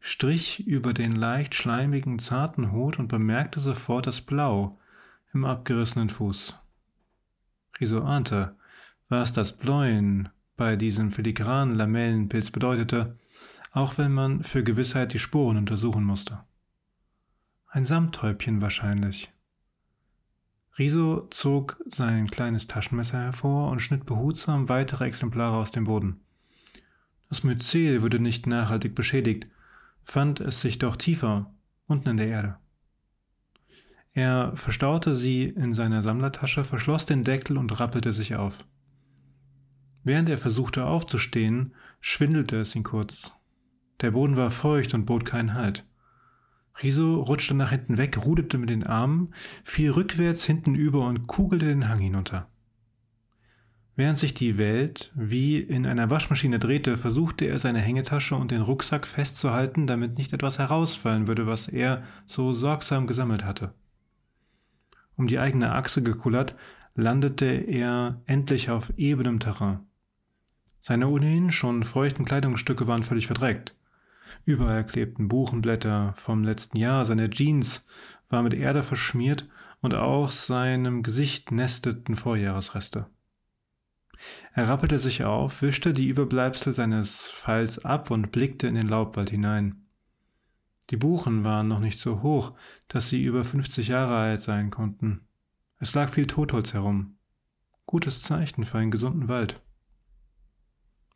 strich 0.00 0.66
über 0.66 0.92
den 0.92 1.12
leicht 1.14 1.54
schleimigen, 1.54 2.18
zarten 2.18 2.72
Hut 2.72 2.98
und 2.98 3.08
bemerkte 3.08 3.60
sofort 3.60 4.06
das 4.06 4.20
Blau 4.20 4.78
im 5.32 5.44
abgerissenen 5.44 6.08
Fuß. 6.08 6.58
Riso 7.80 8.02
ahnte, 8.02 8.56
was 9.08 9.32
das 9.32 9.56
Bläuen 9.56 10.28
bei 10.56 10.76
diesem 10.76 11.12
filigranen 11.12 11.76
Lamellenpilz 11.76 12.50
bedeutete, 12.50 13.16
auch 13.72 13.98
wenn 13.98 14.12
man 14.12 14.42
für 14.42 14.64
Gewissheit 14.64 15.12
die 15.12 15.18
Spuren 15.18 15.56
untersuchen 15.56 16.04
musste. 16.04 16.40
Ein 17.68 17.84
Samthäubchen 17.84 18.60
wahrscheinlich. 18.60 19.32
Riso 20.78 21.26
zog 21.30 21.80
sein 21.86 22.30
kleines 22.30 22.66
Taschenmesser 22.66 23.18
hervor 23.18 23.70
und 23.70 23.80
schnitt 23.80 24.06
behutsam 24.06 24.68
weitere 24.68 25.06
Exemplare 25.06 25.56
aus 25.56 25.70
dem 25.70 25.84
Boden. 25.84 26.20
Das 27.28 27.44
Myzel 27.44 28.02
würde 28.02 28.18
nicht 28.18 28.46
nachhaltig 28.46 28.94
beschädigt, 28.94 29.46
fand 30.10 30.40
es 30.40 30.60
sich 30.60 30.78
doch 30.78 30.96
tiefer, 30.96 31.54
unten 31.86 32.10
in 32.10 32.16
der 32.16 32.26
Erde. 32.26 32.56
Er 34.12 34.56
verstaute 34.56 35.14
sie 35.14 35.44
in 35.44 35.72
seiner 35.72 36.02
Sammlertasche, 36.02 36.64
verschloss 36.64 37.06
den 37.06 37.22
Deckel 37.22 37.56
und 37.56 37.78
rappelte 37.78 38.12
sich 38.12 38.34
auf. 38.34 38.58
Während 40.02 40.28
er 40.28 40.38
versuchte 40.38 40.84
aufzustehen, 40.84 41.76
schwindelte 42.00 42.56
es 42.56 42.74
ihn 42.74 42.82
kurz. 42.82 43.34
Der 44.00 44.10
Boden 44.10 44.36
war 44.36 44.50
feucht 44.50 44.94
und 44.94 45.06
bot 45.06 45.24
keinen 45.24 45.54
Halt. 45.54 45.86
Riso 46.82 47.20
rutschte 47.20 47.54
nach 47.54 47.70
hinten 47.70 47.96
weg, 47.96 48.24
ruderte 48.24 48.58
mit 48.58 48.70
den 48.70 48.84
Armen, 48.84 49.32
fiel 49.62 49.92
rückwärts 49.92 50.44
hinten 50.44 50.74
über 50.74 51.06
und 51.06 51.28
kugelte 51.28 51.66
den 51.66 51.88
Hang 51.88 52.00
hinunter. 52.00 52.48
Während 54.00 54.16
sich 54.16 54.32
die 54.32 54.56
Welt 54.56 55.12
wie 55.14 55.58
in 55.58 55.84
einer 55.84 56.08
Waschmaschine 56.08 56.58
drehte, 56.58 56.96
versuchte 56.96 57.44
er 57.44 57.58
seine 57.58 57.80
Hängetasche 57.80 58.34
und 58.34 58.50
den 58.50 58.62
Rucksack 58.62 59.06
festzuhalten, 59.06 59.86
damit 59.86 60.16
nicht 60.16 60.32
etwas 60.32 60.58
herausfallen 60.58 61.28
würde, 61.28 61.46
was 61.46 61.68
er 61.68 62.02
so 62.24 62.54
sorgsam 62.54 63.06
gesammelt 63.06 63.44
hatte. 63.44 63.74
Um 65.16 65.26
die 65.26 65.38
eigene 65.38 65.72
Achse 65.72 66.02
gekullert, 66.02 66.56
landete 66.94 67.44
er 67.44 68.22
endlich 68.24 68.70
auf 68.70 68.90
ebenem 68.96 69.38
Terrain. 69.38 69.80
Seine 70.80 71.08
ohnehin 71.08 71.50
schon 71.50 71.84
feuchten 71.84 72.24
Kleidungsstücke 72.24 72.86
waren 72.86 73.02
völlig 73.02 73.26
verdreckt. 73.26 73.76
Überall 74.46 74.86
klebten 74.86 75.28
Buchenblätter 75.28 76.14
vom 76.14 76.42
letzten 76.42 76.78
Jahr, 76.78 77.04
seine 77.04 77.28
Jeans 77.28 77.86
war 78.30 78.42
mit 78.42 78.54
Erde 78.54 78.82
verschmiert 78.82 79.46
und 79.82 79.92
auch 79.92 80.30
seinem 80.30 81.02
Gesicht 81.02 81.52
nesteten 81.52 82.16
Vorjahresreste. 82.16 83.04
Er 84.52 84.68
rappelte 84.68 84.98
sich 84.98 85.24
auf, 85.24 85.62
wischte 85.62 85.92
die 85.92 86.08
Überbleibsel 86.08 86.72
seines 86.72 87.30
Pfeils 87.30 87.84
ab 87.84 88.10
und 88.10 88.32
blickte 88.32 88.66
in 88.68 88.74
den 88.74 88.88
Laubwald 88.88 89.30
hinein. 89.30 89.86
Die 90.90 90.96
Buchen 90.96 91.44
waren 91.44 91.68
noch 91.68 91.78
nicht 91.78 91.98
so 91.98 92.22
hoch, 92.22 92.54
dass 92.88 93.08
sie 93.08 93.22
über 93.22 93.44
50 93.44 93.88
Jahre 93.88 94.16
alt 94.16 94.42
sein 94.42 94.70
konnten. 94.70 95.20
Es 95.78 95.94
lag 95.94 96.08
viel 96.08 96.26
Totholz 96.26 96.74
herum. 96.74 97.16
Gutes 97.86 98.22
Zeichen 98.22 98.64
für 98.64 98.78
einen 98.78 98.90
gesunden 98.90 99.28
Wald. 99.28 99.60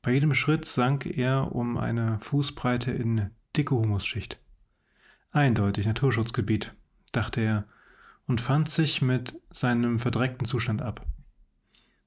Bei 0.00 0.12
jedem 0.12 0.34
Schritt 0.34 0.64
sank 0.64 1.06
er 1.06 1.54
um 1.54 1.76
eine 1.76 2.18
Fußbreite 2.18 2.92
in 2.92 3.30
dicke 3.56 3.74
Humusschicht. 3.74 4.38
Eindeutig 5.30 5.86
Naturschutzgebiet, 5.86 6.74
dachte 7.12 7.40
er 7.40 7.64
und 8.26 8.40
fand 8.40 8.68
sich 8.68 9.02
mit 9.02 9.40
seinem 9.50 9.98
verdreckten 9.98 10.46
Zustand 10.46 10.82
ab. 10.82 11.06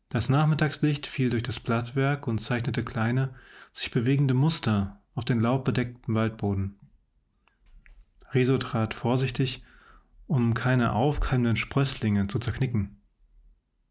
Das 0.09 0.29
Nachmittagslicht 0.29 1.05
fiel 1.05 1.29
durch 1.29 1.43
das 1.43 1.59
Blattwerk 1.59 2.27
und 2.27 2.39
zeichnete 2.39 2.83
kleine, 2.83 3.35
sich 3.73 3.91
bewegende 3.91 4.33
Muster 4.33 5.01
auf 5.15 5.25
den 5.25 5.39
laubbedeckten 5.39 6.15
Waldboden. 6.15 6.79
Riso 8.33 8.57
trat 8.57 8.93
vorsichtig, 8.93 9.63
um 10.27 10.53
keine 10.53 10.93
aufkeimenden 10.93 11.57
Sprösslinge 11.57 12.27
zu 12.27 12.39
zerknicken. 12.39 13.01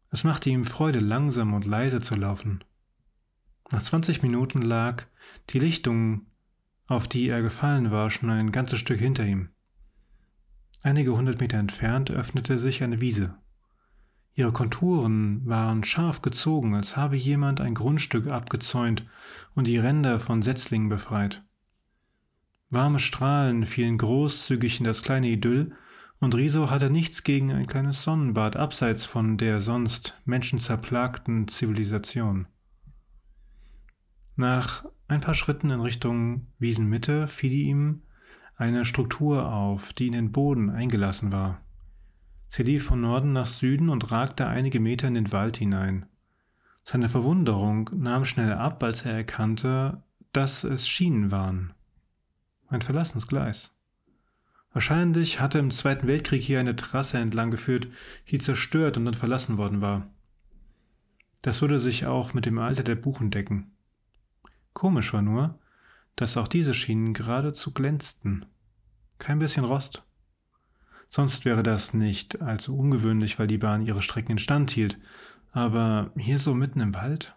Es 0.09 0.23
machte 0.23 0.49
ihm 0.49 0.65
Freude, 0.65 0.99
langsam 0.99 1.53
und 1.53 1.65
leise 1.65 1.99
zu 2.01 2.15
laufen, 2.15 2.63
nach 3.71 3.81
20 3.81 4.21
Minuten 4.21 4.61
lag 4.61 5.03
die 5.49 5.59
Lichtung, 5.59 6.25
auf 6.87 7.07
die 7.07 7.27
er 7.27 7.41
gefallen 7.41 7.91
war, 7.91 8.09
schon 8.09 8.29
ein 8.29 8.51
ganzes 8.51 8.79
Stück 8.79 8.99
hinter 8.99 9.25
ihm. 9.25 9.49
Einige 10.83 11.17
hundert 11.17 11.41
Meter 11.41 11.57
entfernt 11.57 12.09
öffnete 12.09 12.59
sich 12.59 12.81
eine 12.81 13.01
Wiese. 13.01 13.35
Ihre 14.37 14.51
Konturen 14.51 15.41
waren 15.47 15.83
scharf 15.83 16.21
gezogen, 16.21 16.75
als 16.75 16.95
habe 16.95 17.15
jemand 17.15 17.59
ein 17.59 17.73
Grundstück 17.73 18.27
abgezäunt 18.27 19.03
und 19.55 19.65
die 19.65 19.79
Ränder 19.79 20.19
von 20.19 20.43
Setzlingen 20.43 20.89
befreit. 20.89 21.43
Warme 22.69 22.99
Strahlen 22.99 23.65
fielen 23.65 23.97
großzügig 23.97 24.77
in 24.77 24.83
das 24.83 25.01
kleine 25.01 25.27
Idyll, 25.27 25.75
und 26.19 26.35
Riso 26.35 26.69
hatte 26.69 26.91
nichts 26.91 27.23
gegen 27.23 27.51
ein 27.51 27.65
kleines 27.65 28.03
Sonnenbad 28.03 28.57
abseits 28.57 29.07
von 29.07 29.37
der 29.37 29.59
sonst 29.59 30.21
menschenzerplagten 30.25 31.47
Zivilisation. 31.47 32.45
Nach 34.35 34.85
ein 35.07 35.21
paar 35.21 35.33
Schritten 35.33 35.71
in 35.71 35.79
Richtung 35.79 36.45
Wiesenmitte 36.59 37.25
fiel 37.25 37.53
ihm 37.53 38.03
eine 38.55 38.85
Struktur 38.85 39.51
auf, 39.51 39.93
die 39.93 40.07
in 40.07 40.13
den 40.13 40.31
Boden 40.31 40.69
eingelassen 40.69 41.31
war. 41.31 41.59
Sie 42.47 42.63
lief 42.63 42.85
von 42.85 43.01
Norden 43.01 43.33
nach 43.33 43.47
Süden 43.47 43.89
und 43.89 44.11
ragte 44.11 44.47
einige 44.47 44.79
Meter 44.79 45.07
in 45.07 45.15
den 45.15 45.31
Wald 45.31 45.57
hinein. 45.57 46.05
Seine 46.83 47.09
Verwunderung 47.09 47.89
nahm 47.93 48.25
schnell 48.25 48.53
ab, 48.53 48.81
als 48.81 49.03
er 49.03 49.13
erkannte, 49.13 50.01
dass 50.31 50.63
es 50.63 50.87
Schienen 50.87 51.31
waren. 51.31 51.73
Ein 52.69 52.81
verlassenes 52.81 53.27
Gleis. 53.27 53.75
Wahrscheinlich 54.71 55.39
hatte 55.39 55.59
im 55.59 55.71
Zweiten 55.71 56.07
Weltkrieg 56.07 56.41
hier 56.41 56.59
eine 56.59 56.75
Trasse 56.75 57.17
entlang 57.17 57.51
geführt, 57.51 57.87
die 58.29 58.39
zerstört 58.39 58.97
und 58.97 59.05
dann 59.05 59.13
verlassen 59.15 59.57
worden 59.57 59.81
war. 59.81 60.07
Das 61.41 61.61
würde 61.61 61.79
sich 61.79 62.05
auch 62.05 62.33
mit 62.33 62.45
dem 62.45 62.59
Alter 62.59 62.83
der 62.83 62.95
Buchen 62.95 63.31
decken. 63.31 63.71
Komisch 64.73 65.13
war 65.13 65.21
nur, 65.21 65.59
dass 66.15 66.37
auch 66.37 66.47
diese 66.47 66.73
Schienen 66.73 67.13
geradezu 67.13 67.73
glänzten. 67.73 68.45
Kein 69.17 69.39
bisschen 69.39 69.65
Rost. 69.65 70.03
Sonst 71.09 71.45
wäre 71.45 71.63
das 71.63 71.93
nicht 71.93 72.41
allzu 72.41 72.77
ungewöhnlich, 72.77 73.39
weil 73.39 73.47
die 73.47 73.57
Bahn 73.57 73.85
ihre 73.85 74.01
Strecken 74.01 74.33
instand 74.33 74.71
hielt. 74.71 74.97
Aber 75.51 76.11
hier 76.17 76.37
so 76.37 76.53
mitten 76.53 76.81
im 76.81 76.93
Wald? 76.93 77.35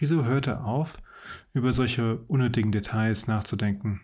Riso 0.00 0.24
hörte 0.24 0.62
auf, 0.62 0.98
über 1.52 1.72
solche 1.72 2.16
unnötigen 2.28 2.72
Details 2.72 3.26
nachzudenken 3.26 4.00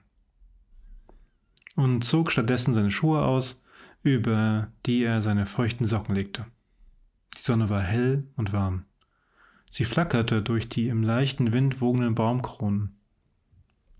und 1.76 2.02
zog 2.02 2.32
stattdessen 2.32 2.72
seine 2.72 2.90
Schuhe 2.90 3.22
aus, 3.22 3.62
über 4.02 4.72
die 4.86 5.02
er 5.02 5.20
seine 5.20 5.46
feuchten 5.46 5.84
Socken 5.84 6.14
legte. 6.14 6.46
Die 7.38 7.42
Sonne 7.42 7.68
war 7.68 7.82
hell 7.82 8.26
und 8.36 8.52
warm. 8.52 8.86
Sie 9.68 9.84
flackerte 9.84 10.42
durch 10.42 10.68
die 10.68 10.88
im 10.88 11.02
leichten 11.02 11.52
Wind 11.52 11.80
wogenden 11.80 12.14
Baumkronen. 12.14 12.96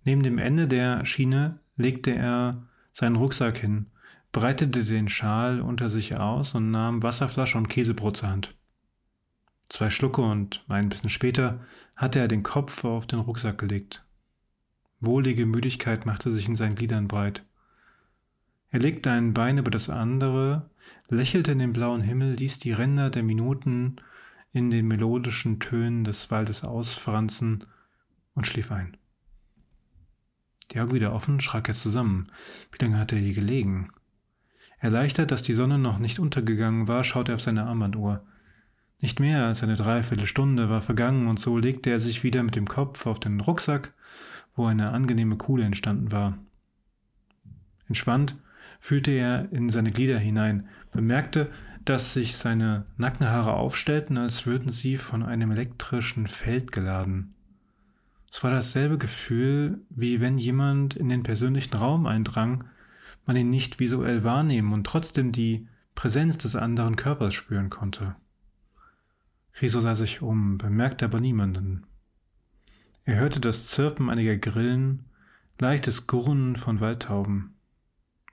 Neben 0.04 0.22
dem 0.22 0.38
Ende 0.38 0.66
der 0.66 1.04
Schiene 1.04 1.58
legte 1.76 2.12
er 2.12 2.62
seinen 2.92 3.16
Rucksack 3.16 3.58
hin, 3.58 3.86
breitete 4.36 4.84
den 4.84 5.08
Schal 5.08 5.62
unter 5.62 5.88
sich 5.88 6.18
aus 6.18 6.54
und 6.54 6.70
nahm 6.70 7.02
Wasserflasche 7.02 7.56
und 7.56 7.68
Käsebrot 7.68 8.18
zur 8.18 8.28
Hand. 8.28 8.54
Zwei 9.70 9.88
Schlucke 9.88 10.20
und 10.20 10.62
ein 10.68 10.90
bisschen 10.90 11.08
später 11.08 11.64
hatte 11.96 12.18
er 12.18 12.28
den 12.28 12.42
Kopf 12.42 12.84
auf 12.84 13.06
den 13.06 13.20
Rucksack 13.20 13.56
gelegt. 13.56 14.04
Wohlige 15.00 15.46
Müdigkeit 15.46 16.04
machte 16.04 16.30
sich 16.30 16.48
in 16.48 16.54
seinen 16.54 16.74
Gliedern 16.74 17.08
breit. 17.08 17.46
Er 18.68 18.80
legte 18.80 19.10
ein 19.10 19.32
Bein 19.32 19.56
über 19.56 19.70
das 19.70 19.88
andere, 19.88 20.68
lächelte 21.08 21.52
in 21.52 21.58
den 21.58 21.72
blauen 21.72 22.02
Himmel, 22.02 22.34
ließ 22.34 22.58
die 22.58 22.72
Ränder 22.72 23.08
der 23.08 23.22
Minuten 23.22 23.96
in 24.52 24.70
den 24.70 24.86
melodischen 24.86 25.60
Tönen 25.60 26.04
des 26.04 26.30
Waldes 26.30 26.62
ausfranzen 26.62 27.64
und 28.34 28.46
schlief 28.46 28.70
ein. 28.70 28.98
Die 30.72 30.80
Augen 30.80 30.92
wieder 30.92 31.14
offen, 31.14 31.40
schrak 31.40 31.68
er 31.68 31.74
zusammen. 31.74 32.30
Wie 32.70 32.84
lange 32.84 32.98
hatte 32.98 33.16
er 33.16 33.22
hier 33.22 33.32
gelegen? 33.32 33.92
Erleichtert, 34.86 35.32
dass 35.32 35.42
die 35.42 35.52
Sonne 35.52 35.78
noch 35.80 35.98
nicht 35.98 36.20
untergegangen 36.20 36.86
war, 36.86 37.02
schaute 37.02 37.32
er 37.32 37.34
auf 37.34 37.42
seine 37.42 37.64
Armbanduhr. 37.64 38.24
Nicht 39.02 39.18
mehr 39.18 39.44
als 39.44 39.64
eine 39.64 39.74
Dreiviertelstunde 39.74 40.70
war 40.70 40.80
vergangen, 40.80 41.26
und 41.26 41.40
so 41.40 41.58
legte 41.58 41.90
er 41.90 41.98
sich 41.98 42.22
wieder 42.22 42.40
mit 42.44 42.54
dem 42.54 42.66
Kopf 42.66 43.04
auf 43.04 43.18
den 43.18 43.40
Rucksack, 43.40 43.94
wo 44.54 44.66
eine 44.66 44.92
angenehme 44.92 45.36
Kuhle 45.36 45.64
entstanden 45.64 46.12
war. 46.12 46.38
Entspannt 47.88 48.36
fühlte 48.78 49.10
er 49.10 49.50
in 49.50 49.70
seine 49.70 49.90
Glieder 49.90 50.20
hinein, 50.20 50.68
bemerkte, 50.92 51.50
dass 51.84 52.12
sich 52.12 52.36
seine 52.36 52.86
Nackenhaare 52.96 53.54
aufstellten, 53.54 54.16
als 54.16 54.46
würden 54.46 54.68
sie 54.68 54.98
von 54.98 55.24
einem 55.24 55.50
elektrischen 55.50 56.28
Feld 56.28 56.70
geladen. 56.70 57.34
Es 58.30 58.44
war 58.44 58.52
dasselbe 58.52 58.98
Gefühl, 58.98 59.80
wie 59.90 60.20
wenn 60.20 60.38
jemand 60.38 60.94
in 60.94 61.08
den 61.08 61.24
persönlichen 61.24 61.74
Raum 61.74 62.06
eindrang, 62.06 62.62
man 63.26 63.36
ihn 63.36 63.50
nicht 63.50 63.78
visuell 63.80 64.24
wahrnehmen 64.24 64.72
und 64.72 64.86
trotzdem 64.86 65.32
die 65.32 65.68
Präsenz 65.94 66.38
des 66.38 66.56
anderen 66.56 66.96
Körpers 66.96 67.34
spüren 67.34 67.70
konnte. 67.70 68.16
Riso 69.60 69.80
sah 69.80 69.94
sich 69.94 70.22
um, 70.22 70.58
bemerkte 70.58 71.04
aber 71.04 71.20
niemanden. 71.20 71.86
Er 73.04 73.16
hörte 73.16 73.40
das 73.40 73.68
Zirpen 73.68 74.10
einiger 74.10 74.36
Grillen, 74.36 75.06
leichtes 75.58 76.06
Gurren 76.06 76.56
von 76.56 76.80
Waldtauben. 76.80 77.54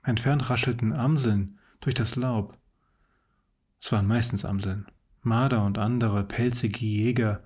Entfernt 0.02 0.50
raschelten 0.50 0.92
Amseln 0.92 1.58
durch 1.80 1.94
das 1.94 2.16
Laub. 2.16 2.58
Es 3.80 3.92
waren 3.92 4.06
meistens 4.06 4.44
Amseln. 4.44 4.86
Marder 5.22 5.64
und 5.64 5.78
andere 5.78 6.24
pelzige 6.24 6.84
Jäger 6.84 7.42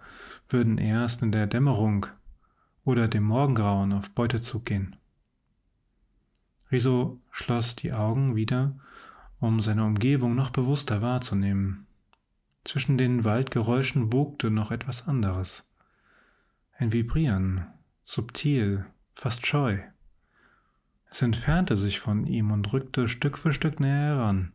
würden 0.48 0.78
erst 0.78 1.22
in 1.22 1.30
der 1.30 1.46
Dämmerung 1.46 2.06
oder 2.84 3.06
dem 3.06 3.24
Morgengrauen 3.24 3.92
auf 3.92 4.10
Beutezug 4.10 4.64
gehen. 4.64 4.96
Riso 6.70 7.20
schloss 7.30 7.76
die 7.76 7.92
Augen 7.92 8.36
wieder, 8.36 8.74
um 9.40 9.60
seine 9.60 9.84
Umgebung 9.84 10.34
noch 10.34 10.50
bewusster 10.50 11.02
wahrzunehmen. 11.02 11.86
Zwischen 12.64 12.98
den 12.98 13.24
Waldgeräuschen 13.24 14.12
wogte 14.12 14.50
noch 14.50 14.70
etwas 14.70 15.08
anderes. 15.08 15.66
Ein 16.76 16.92
Vibrieren, 16.92 17.66
subtil, 18.04 18.84
fast 19.14 19.46
scheu. 19.46 19.78
Es 21.10 21.22
entfernte 21.22 21.76
sich 21.76 22.00
von 22.00 22.26
ihm 22.26 22.50
und 22.50 22.72
rückte 22.72 23.08
Stück 23.08 23.38
für 23.38 23.52
Stück 23.52 23.80
näher 23.80 24.16
heran. 24.16 24.52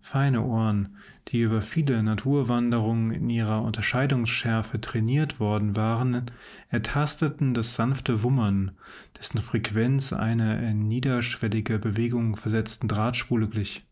Feine 0.00 0.42
Ohren, 0.42 0.96
die 1.28 1.42
über 1.42 1.62
viele 1.62 2.02
Naturwanderungen 2.02 3.10
in 3.10 3.30
ihrer 3.30 3.62
Unterscheidungsschärfe 3.62 4.80
trainiert 4.80 5.38
worden 5.40 5.76
waren, 5.76 6.30
ertasteten 6.68 7.54
das 7.54 7.74
sanfte 7.74 8.22
Wummern, 8.22 8.72
dessen 9.18 9.38
Frequenz 9.38 10.12
einer 10.12 10.60
in 10.60 10.88
niederschwellige 10.88 11.78
Bewegung 11.78 12.36
versetzten 12.36 12.88
Drahtspule 12.88 13.48
glich. 13.48 13.86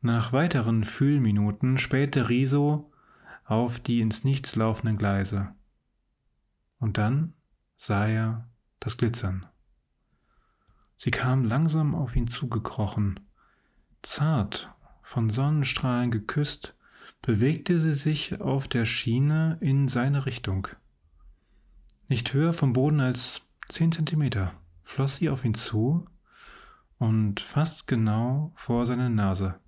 Nach 0.00 0.32
weiteren 0.32 0.84
Fühlminuten 0.84 1.76
spähte 1.76 2.28
Riso 2.28 2.92
auf 3.44 3.80
die 3.80 4.00
ins 4.00 4.22
Nichts 4.22 4.54
laufenden 4.54 4.96
Gleise. 4.96 5.48
Und 6.78 6.98
dann 6.98 7.34
sah 7.74 8.06
er 8.06 8.48
das 8.78 8.96
Glitzern. 8.96 9.46
Sie 10.96 11.10
kam 11.10 11.44
langsam 11.44 11.94
auf 11.94 12.14
ihn 12.14 12.28
zugekrochen. 12.28 13.27
Zart, 14.02 14.72
von 15.02 15.30
Sonnenstrahlen 15.30 16.10
geküsst, 16.10 16.74
bewegte 17.22 17.78
sie 17.78 17.94
sich 17.94 18.40
auf 18.40 18.68
der 18.68 18.84
Schiene 18.84 19.58
in 19.60 19.88
seine 19.88 20.26
Richtung. 20.26 20.68
Nicht 22.08 22.32
höher 22.32 22.52
vom 22.52 22.72
Boden 22.72 23.00
als 23.00 23.42
zehn 23.68 23.92
Zentimeter 23.92 24.52
floss 24.82 25.16
sie 25.16 25.28
auf 25.28 25.44
ihn 25.44 25.54
zu 25.54 26.06
und 26.96 27.40
fast 27.40 27.86
genau 27.86 28.52
vor 28.54 28.86
seine 28.86 29.10
Nase. 29.10 29.60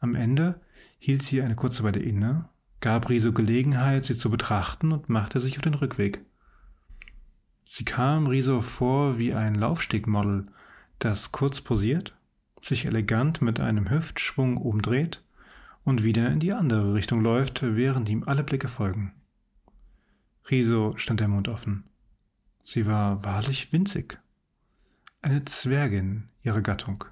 Am 0.00 0.14
Ende 0.14 0.60
hielt 0.98 1.22
sie 1.22 1.40
eine 1.40 1.54
kurze 1.54 1.84
Weile 1.84 2.00
inne, 2.00 2.48
gab 2.80 3.08
Riso 3.08 3.32
Gelegenheit, 3.32 4.04
sie 4.04 4.16
zu 4.16 4.30
betrachten 4.30 4.92
und 4.92 5.08
machte 5.08 5.40
sich 5.40 5.56
auf 5.56 5.62
den 5.62 5.74
Rückweg. 5.74 6.24
Sie 7.64 7.84
kam 7.84 8.26
Riso 8.26 8.60
vor 8.60 9.18
wie 9.18 9.32
ein 9.32 9.54
Laufstegmodel, 9.54 10.46
das 10.98 11.32
kurz 11.32 11.60
posiert, 11.60 12.14
sich 12.64 12.86
elegant 12.86 13.42
mit 13.42 13.60
einem 13.60 13.90
Hüftschwung 13.90 14.56
umdreht 14.56 15.22
und 15.84 16.02
wieder 16.02 16.30
in 16.30 16.40
die 16.40 16.52
andere 16.52 16.94
Richtung 16.94 17.20
läuft, 17.20 17.62
während 17.62 18.08
ihm 18.08 18.24
alle 18.24 18.42
Blicke 18.42 18.68
folgen. 18.68 19.12
Riso 20.50 20.94
stand 20.96 21.20
der 21.20 21.28
Mund 21.28 21.48
offen. 21.48 21.84
Sie 22.62 22.86
war 22.86 23.24
wahrlich 23.24 23.72
winzig. 23.72 24.18
Eine 25.22 25.44
Zwergin 25.44 26.28
ihrer 26.42 26.62
Gattung. 26.62 27.04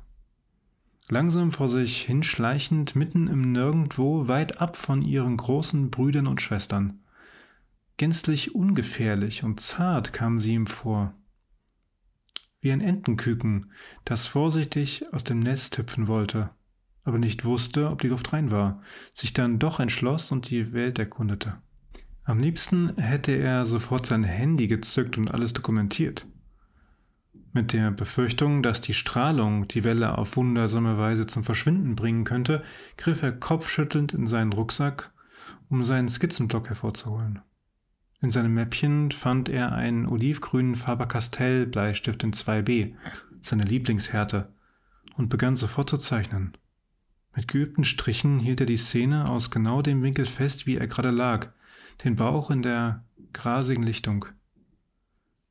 Langsam 1.09 1.53
vor 1.53 1.69
sich 1.69 2.03
hinschleichend, 2.03 2.97
mitten 2.97 3.27
im 3.27 3.53
Nirgendwo, 3.53 4.29
weit 4.29 4.61
ab 4.61 4.77
von 4.77 5.03
ihren 5.03 5.37
großen 5.37 5.91
Brüdern 5.91 6.27
und 6.27 6.41
Schwestern. 6.41 7.01
Gänzlich 7.99 8.55
ungefährlich 8.55 9.45
und 9.45 9.61
zart 9.61 10.13
kam 10.13 10.39
sie 10.39 10.55
ihm 10.55 10.67
vor. 10.67 11.15
Wie 12.63 12.71
ein 12.71 12.81
Entenküken, 12.81 13.73
das 14.05 14.29
vorsichtig 14.29 15.05
aus 15.13 15.25
dem 15.25 15.41
Nest 15.41 15.77
hüpfen 15.79 16.07
wollte, 16.07 16.51
aber 17.03 17.19
nicht 17.19 17.45
wusste, 17.45 17.91
ob 17.91 18.01
die 18.01 18.09
Luft 18.09 18.33
rein 18.33 18.53
war, 18.53 18.83
sich 19.13 19.33
dann 19.33 19.59
doch 19.59 19.81
entschloss 19.81 20.31
und 20.31 20.49
die 20.49 20.73
Welt 20.73 21.01
erkundete. 21.01 21.61
Am 22.23 22.39
liebsten 22.39 22.97
hätte 22.99 23.33
er 23.33 23.67
sofort 23.67 24.07
sein 24.07 24.23
Handy 24.23 24.69
gezückt 24.69 25.19
und 25.19 25.35
alles 25.35 25.53
dokumentiert. 25.53 26.25
Mit 27.53 27.73
der 27.73 27.91
Befürchtung, 27.91 28.63
dass 28.63 28.81
die 28.81 28.95
Strahlung 28.95 29.67
die 29.67 29.83
Welle 29.83 30.17
auf 30.17 30.37
wundersame 30.37 30.97
Weise 30.99 31.27
zum 31.27 31.43
Verschwinden 31.43 31.97
bringen 31.97 32.23
könnte, 32.23 32.63
griff 32.97 33.25
er 33.25 33.33
kopfschüttelnd 33.33 34.15
in 34.15 34.29
seinen 34.29 34.53
Rucksack, 34.53 35.13
um 35.69 35.83
seinen 35.83 36.09
Skizzenblock 36.09 36.69
hervorzuholen. 36.69 37.41
In 38.23 38.31
seinem 38.31 38.55
Mäppchen 38.55 39.11
fand 39.11 39.49
er 39.49 39.73
einen 39.73 40.07
olivgrünen 40.07 40.77
Faber-Castell-Bleistift 40.77 42.23
in 42.23 42.33
2b, 42.33 42.95
seine 43.41 43.65
Lieblingshärte, 43.65 44.53
und 45.17 45.29
begann 45.29 45.57
sofort 45.57 45.91
zu 45.91 45.97
zeichnen. 45.97 46.57
Mit 47.35 47.49
geübten 47.49 47.83
Strichen 47.83 48.39
hielt 48.39 48.61
er 48.61 48.67
die 48.67 48.77
Szene 48.77 49.29
aus 49.29 49.51
genau 49.51 49.83
dem 49.83 50.03
Winkel 50.03 50.25
fest, 50.25 50.67
wie 50.67 50.77
er 50.77 50.87
gerade 50.87 51.11
lag, 51.11 51.49
den 52.05 52.15
Bauch 52.15 52.53
in 52.53 52.63
der 52.63 53.05
grasigen 53.33 53.83
Lichtung. 53.83 54.25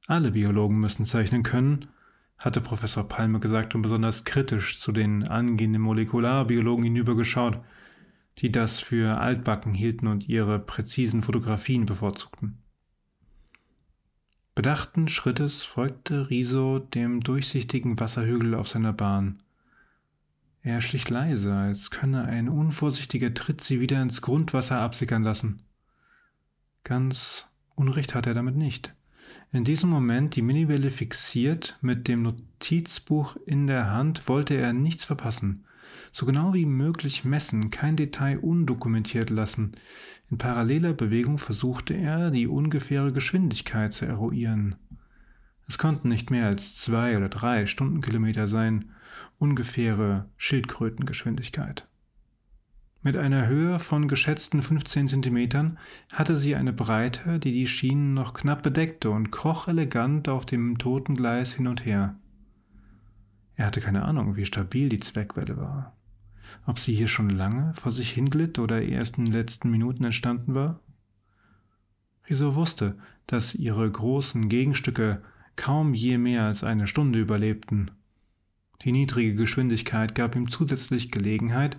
Alle 0.07 0.31
Biologen 0.31 0.79
müssen 0.79 1.03
zeichnen 1.03 1.43
können, 1.43 1.89
hatte 2.37 2.61
Professor 2.61 3.05
Palme 3.05 3.41
gesagt 3.41 3.75
und 3.75 3.81
besonders 3.81 4.23
kritisch 4.23 4.79
zu 4.79 4.93
den 4.93 5.27
angehenden 5.27 5.81
Molekularbiologen 5.81 6.85
hinübergeschaut, 6.85 7.59
die 8.37 8.51
das 8.51 8.79
für 8.79 9.19
altbacken 9.19 9.73
hielten 9.73 10.07
und 10.07 10.29
ihre 10.29 10.57
präzisen 10.57 11.21
Fotografien 11.21 11.85
bevorzugten. 11.85 12.60
Bedachten 14.53 15.07
Schrittes 15.07 15.63
folgte 15.63 16.29
Riso 16.29 16.79
dem 16.79 17.21
durchsichtigen 17.21 17.99
Wasserhügel 18.01 18.53
auf 18.53 18.67
seiner 18.67 18.91
Bahn. 18.91 19.41
Er 20.61 20.81
schlich 20.81 21.09
leise, 21.09 21.53
als 21.53 21.89
könne 21.89 22.25
ein 22.25 22.49
unvorsichtiger 22.49 23.33
Tritt 23.33 23.61
sie 23.61 23.79
wieder 23.79 24.01
ins 24.01 24.21
Grundwasser 24.21 24.81
absickern 24.81 25.23
lassen. 25.23 25.61
Ganz 26.83 27.47
Unrecht 27.75 28.13
hat 28.13 28.27
er 28.27 28.33
damit 28.33 28.57
nicht. 28.57 28.93
In 29.53 29.63
diesem 29.63 29.89
Moment, 29.89 30.35
die 30.35 30.41
Miniwelle 30.41 30.91
fixiert, 30.91 31.77
mit 31.81 32.09
dem 32.09 32.21
Notizbuch 32.21 33.37
in 33.45 33.67
der 33.67 33.91
Hand, 33.91 34.27
wollte 34.27 34.55
er 34.55 34.73
nichts 34.73 35.05
verpassen. 35.05 35.65
So 36.11 36.25
genau 36.25 36.53
wie 36.53 36.65
möglich 36.65 37.23
messen, 37.23 37.71
kein 37.71 37.95
Detail 37.95 38.37
undokumentiert 38.39 39.29
lassen. 39.29 39.71
In 40.31 40.37
paralleler 40.37 40.93
Bewegung 40.93 41.37
versuchte 41.37 41.93
er, 41.93 42.31
die 42.31 42.47
ungefähre 42.47 43.11
Geschwindigkeit 43.11 43.91
zu 43.91 44.05
eruieren. 44.05 44.75
Es 45.67 45.77
konnten 45.77 46.07
nicht 46.07 46.31
mehr 46.31 46.47
als 46.47 46.77
zwei 46.77 47.17
oder 47.17 47.27
drei 47.27 47.65
Stundenkilometer 47.65 48.47
sein, 48.47 48.91
ungefähre 49.39 50.29
Schildkrötengeschwindigkeit. 50.37 51.85
Mit 53.03 53.17
einer 53.17 53.47
Höhe 53.47 53.77
von 53.79 54.07
geschätzten 54.07 54.61
15 54.61 55.09
Zentimetern 55.09 55.77
hatte 56.13 56.37
sie 56.37 56.55
eine 56.55 56.71
Breite, 56.71 57.37
die 57.37 57.51
die 57.51 57.67
Schienen 57.67 58.13
noch 58.13 58.33
knapp 58.33 58.63
bedeckte 58.63 59.09
und 59.09 59.31
kroch 59.31 59.67
elegant 59.67 60.29
auf 60.29 60.45
dem 60.45 60.77
toten 60.77 61.15
Gleis 61.15 61.53
hin 61.53 61.67
und 61.67 61.85
her. 61.85 62.15
Er 63.55 63.65
hatte 63.65 63.81
keine 63.81 64.03
Ahnung, 64.05 64.37
wie 64.37 64.45
stabil 64.45 64.87
die 64.87 64.99
Zweckwelle 64.99 65.57
war. 65.57 65.97
Ob 66.65 66.79
sie 66.79 66.93
hier 66.93 67.07
schon 67.07 67.29
lange 67.29 67.73
vor 67.73 67.91
sich 67.91 68.11
hinglitt 68.11 68.59
oder 68.59 68.81
erst 68.81 69.17
in 69.17 69.25
den 69.25 69.33
letzten 69.33 69.71
Minuten 69.71 70.03
entstanden 70.03 70.53
war? 70.53 70.79
Riso 72.29 72.55
wusste, 72.55 72.97
dass 73.27 73.55
ihre 73.55 73.89
großen 73.89 74.49
Gegenstücke 74.49 75.21
kaum 75.55 75.93
je 75.93 76.17
mehr 76.17 76.43
als 76.43 76.63
eine 76.63 76.87
Stunde 76.87 77.19
überlebten. 77.19 77.91
Die 78.83 78.91
niedrige 78.91 79.35
Geschwindigkeit 79.35 80.15
gab 80.15 80.35
ihm 80.35 80.47
zusätzlich 80.47 81.11
Gelegenheit, 81.11 81.77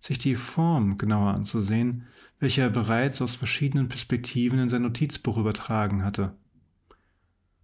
sich 0.00 0.18
die 0.18 0.34
Form 0.34 0.98
genauer 0.98 1.34
anzusehen, 1.34 2.06
welche 2.40 2.62
er 2.62 2.70
bereits 2.70 3.22
aus 3.22 3.36
verschiedenen 3.36 3.88
Perspektiven 3.88 4.58
in 4.58 4.68
sein 4.68 4.82
Notizbuch 4.82 5.38
übertragen 5.38 6.04
hatte. 6.04 6.34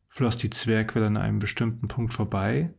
Floss 0.09 0.37
die 0.37 0.51
Zwergwelle 0.51 1.07
an 1.07 1.17
einem 1.17 1.41
bestimmten 1.41 1.89
Punkt 1.89 2.13
vorbei, 2.13 2.73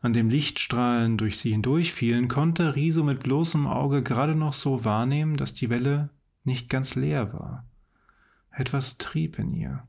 an 0.00 0.12
dem 0.12 0.28
Lichtstrahlen 0.28 1.16
durch 1.16 1.38
sie 1.38 1.50
hindurchfielen, 1.50 2.28
konnte 2.28 2.76
Riso 2.76 3.02
mit 3.02 3.22
bloßem 3.22 3.66
Auge 3.66 4.02
gerade 4.02 4.34
noch 4.34 4.52
so 4.52 4.84
wahrnehmen, 4.84 5.36
dass 5.36 5.54
die 5.54 5.70
Welle 5.70 6.10
nicht 6.44 6.70
ganz 6.70 6.94
leer 6.94 7.32
war. 7.32 7.66
Etwas 8.50 8.98
trieb 8.98 9.38
in 9.38 9.50
ihr. 9.50 9.86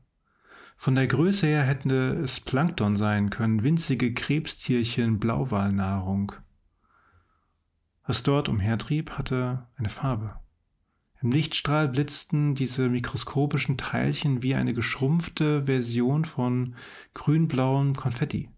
Von 0.76 0.94
der 0.94 1.06
Größe 1.06 1.46
her 1.46 1.62
hätte 1.62 2.20
es 2.22 2.40
Plankton 2.40 2.96
sein 2.96 3.30
können, 3.30 3.62
winzige 3.62 4.14
Krebstierchen 4.14 5.18
Blauwalnahrung. 5.18 6.32
Was 8.06 8.22
dort 8.22 8.48
umhertrieb, 8.48 9.10
hatte 9.18 9.66
eine 9.76 9.90
Farbe. 9.90 10.40
Im 11.22 11.32
Lichtstrahl 11.32 11.88
blitzten 11.88 12.54
diese 12.54 12.88
mikroskopischen 12.88 13.76
Teilchen 13.76 14.42
wie 14.42 14.54
eine 14.54 14.72
geschrumpfte 14.72 15.64
Version 15.64 16.24
von 16.24 16.74
grünblauem 17.12 17.94
Konfetti. 17.94 18.48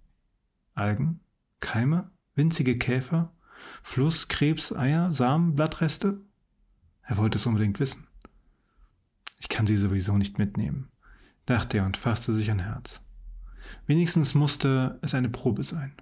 Algen, 0.75 1.22
Keime, 1.63 2.11
winzige 2.35 2.77
Käfer, 2.77 3.33
Fluss, 3.83 4.29
Krebs, 4.29 4.75
Eier, 4.75 5.11
Samen, 5.13 5.55
Blattreste? 5.55 6.21
Er 7.03 7.17
wollte 7.17 7.39
es 7.39 7.47
unbedingt 7.47 7.81
wissen. 7.81 8.07
Ich 9.39 9.49
kann 9.49 9.67
sie 9.67 9.79
sowieso 9.79 10.19
nicht 10.19 10.39
mitnehmen, 10.39 10.91
dachte 11.47 11.79
er 11.79 11.87
und 11.87 11.97
fasste 11.97 12.35
sich 12.35 12.51
ein 12.51 12.59
Herz. 12.59 13.03
Wenigstens 13.87 14.35
musste 14.35 14.99
es 15.01 15.15
eine 15.15 15.31
Probe 15.31 15.65
sein. 15.65 15.95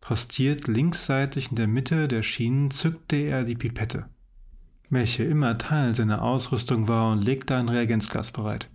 Postiert 0.00 0.66
linksseitig 0.66 1.50
in 1.50 1.56
der 1.56 1.68
Mitte 1.68 2.08
der 2.08 2.22
Schienen 2.22 2.70
zückte 2.72 3.16
er 3.16 3.44
die 3.44 3.54
Pipette, 3.54 4.08
welche 4.90 5.22
immer 5.22 5.58
Teil 5.58 5.94
seiner 5.94 6.22
Ausrüstung 6.22 6.88
war, 6.88 7.12
und 7.12 7.22
legte 7.22 7.56
ein 7.56 7.68
Reagenzglas 7.68 8.32
bereit. 8.32 8.68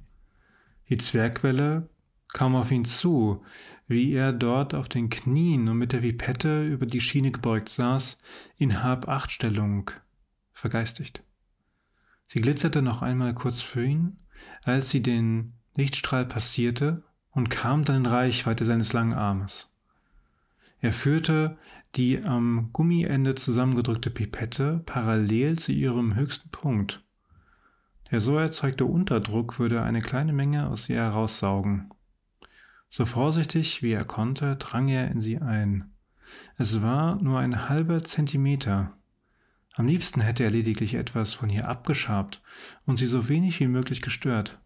Die 0.90 0.98
Zwergwelle 0.98 1.90
kam 2.30 2.56
auf 2.56 2.72
ihn 2.72 2.86
zu, 2.86 3.44
wie 3.88 4.14
er 4.14 4.34
dort 4.34 4.74
auf 4.74 4.90
den 4.90 5.10
Knien 5.10 5.68
und 5.70 5.78
mit 5.78 5.94
der 5.94 6.00
Pipette 6.00 6.66
über 6.66 6.86
die 6.86 7.02
Schiene 7.02 7.32
gebeugt 7.32 7.70
saß, 7.70 8.20
in 8.58 8.84
Hab-Acht-Stellung 8.84 9.92
vergeistigt. 10.52 11.24
Sie 12.26 12.42
glitzerte 12.42 12.82
noch 12.82 13.02
einmal 13.02 13.34
kurz 13.34 13.62
für 13.62 13.86
ihn, 13.86 14.18
als 14.66 14.90
sie 14.90 15.02
den 15.02 15.54
Lichtstrahl 15.76 16.26
passierte 16.26 17.04
und 17.32 17.50
kam 17.50 17.84
dann 17.84 17.98
in 17.98 18.06
Reichweite 18.06 18.66
seines 18.66 18.92
langen 18.94 19.14
Armes. 19.14 19.72
Er 20.80 20.92
führte 20.92 21.58
die 21.96 22.24
am 22.24 22.70
Gummiende 22.74 23.36
zusammengedrückte 23.36 24.10
Pipette 24.10 24.82
parallel 24.86 25.58
zu 25.58 25.72
ihrem 25.72 26.16
höchsten 26.16 26.50
Punkt. 26.50 27.04
Der 28.12 28.20
so 28.20 28.38
erzeugte 28.38 28.86
Unterdruck 28.86 29.60
würde 29.60 29.82
eine 29.82 30.02
kleine 30.02 30.34
Menge 30.34 30.68
aus 30.68 30.90
ihr 30.90 30.98
heraussaugen. 30.98 31.92
So 32.90 33.06
vorsichtig 33.06 33.82
wie 33.84 33.92
er 33.92 34.06
konnte, 34.06 34.56
drang 34.56 34.88
er 34.88 35.10
in 35.12 35.22
sie 35.22 35.40
ein. 35.40 35.92
Es 36.58 36.82
war 36.82 37.22
nur 37.22 37.40
ein 37.40 37.70
halber 37.70 38.04
Zentimeter. 38.04 38.94
Am 39.76 39.88
liebsten 39.88 40.22
hätte 40.22 40.44
er 40.44 40.50
lediglich 40.50 40.96
etwas 40.96 41.34
von 41.34 41.50
ihr 41.50 41.68
abgeschabt 41.68 42.42
und 42.86 42.98
sie 42.98 43.08
so 43.08 43.30
wenig 43.30 43.60
wie 43.60 43.68
möglich 43.68 44.02
gestört. 44.02 44.60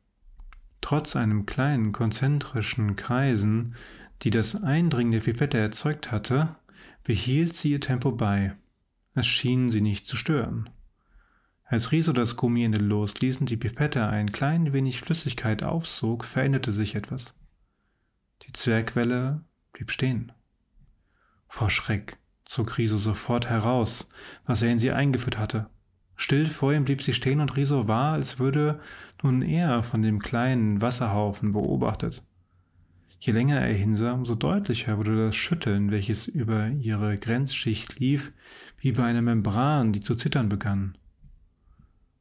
Trotz 0.80 1.16
einem 1.16 1.46
kleinen 1.46 1.92
konzentrischen 1.92 2.96
Kreisen 2.96 3.76
die 4.24 4.30
das 4.30 4.64
Eindringen 4.64 5.12
der 5.12 5.22
Pipette 5.22 5.58
erzeugt 5.58 6.12
hatte, 6.12 6.56
behielt 7.04 7.56
sie 7.56 7.72
ihr 7.72 7.80
Tempo 7.80 8.12
bei. 8.12 8.56
Es 9.16 9.26
schien 9.26 9.70
sie 9.70 9.82
nicht 9.82 10.06
zu 10.06 10.16
stören. 10.16 10.70
Als 11.66 11.92
Riso 11.92 12.12
das 12.12 12.36
Gummiende 12.36 12.80
losließ 12.80 13.38
und 13.38 13.50
die 13.50 13.58
Pipette 13.58 14.06
ein 14.06 14.32
klein 14.32 14.74
wenig 14.74 15.02
Flüssigkeit 15.02 15.64
aufsog, 15.64 16.26
veränderte 16.26 16.72
sich 16.72 16.96
etwas. 16.96 17.34
Die 18.44 18.54
Zwergwelle 18.54 19.44
blieb 19.74 19.92
stehen. 19.92 20.32
Vor 21.48 21.70
Schreck 21.70 22.18
zog 22.46 22.78
Riso 22.78 22.98
sofort 22.98 23.50
heraus, 23.50 24.10
was 24.46 24.62
er 24.62 24.72
in 24.72 24.80
sie 24.80 24.92
eingeführt 24.92 25.38
hatte. 25.38 25.70
Still 26.16 26.46
vor 26.46 26.74
ihm 26.74 26.86
blieb 26.86 27.02
sie 27.02 27.14
stehen 27.14 27.40
und 27.40 27.56
Riso 27.56 27.88
war, 27.88 28.14
als 28.14 28.40
würde 28.40 28.80
nun 29.24 29.42
er 29.42 29.84
von 29.84 30.02
dem 30.02 30.20
kleinen 30.20 30.82
Wasserhaufen 30.82 31.52
beobachtet. 31.52 32.24
Je 33.20 33.34
länger 33.34 33.60
er 33.60 33.74
hinsah, 33.74 34.14
umso 34.14 34.36
deutlicher 34.36 34.98
wurde 34.98 35.16
das 35.16 35.36
Schütteln, 35.36 35.92
welches 35.92 36.28
über 36.28 36.70
ihre 36.70 37.18
Grenzschicht 37.18 38.00
lief, 38.00 38.34
wie 38.80 38.92
bei 38.92 39.04
einer 39.04 39.22
Membran, 39.22 39.94
die 39.94 40.00
zu 40.00 40.16
zittern 40.16 40.50
begann. 40.50 40.98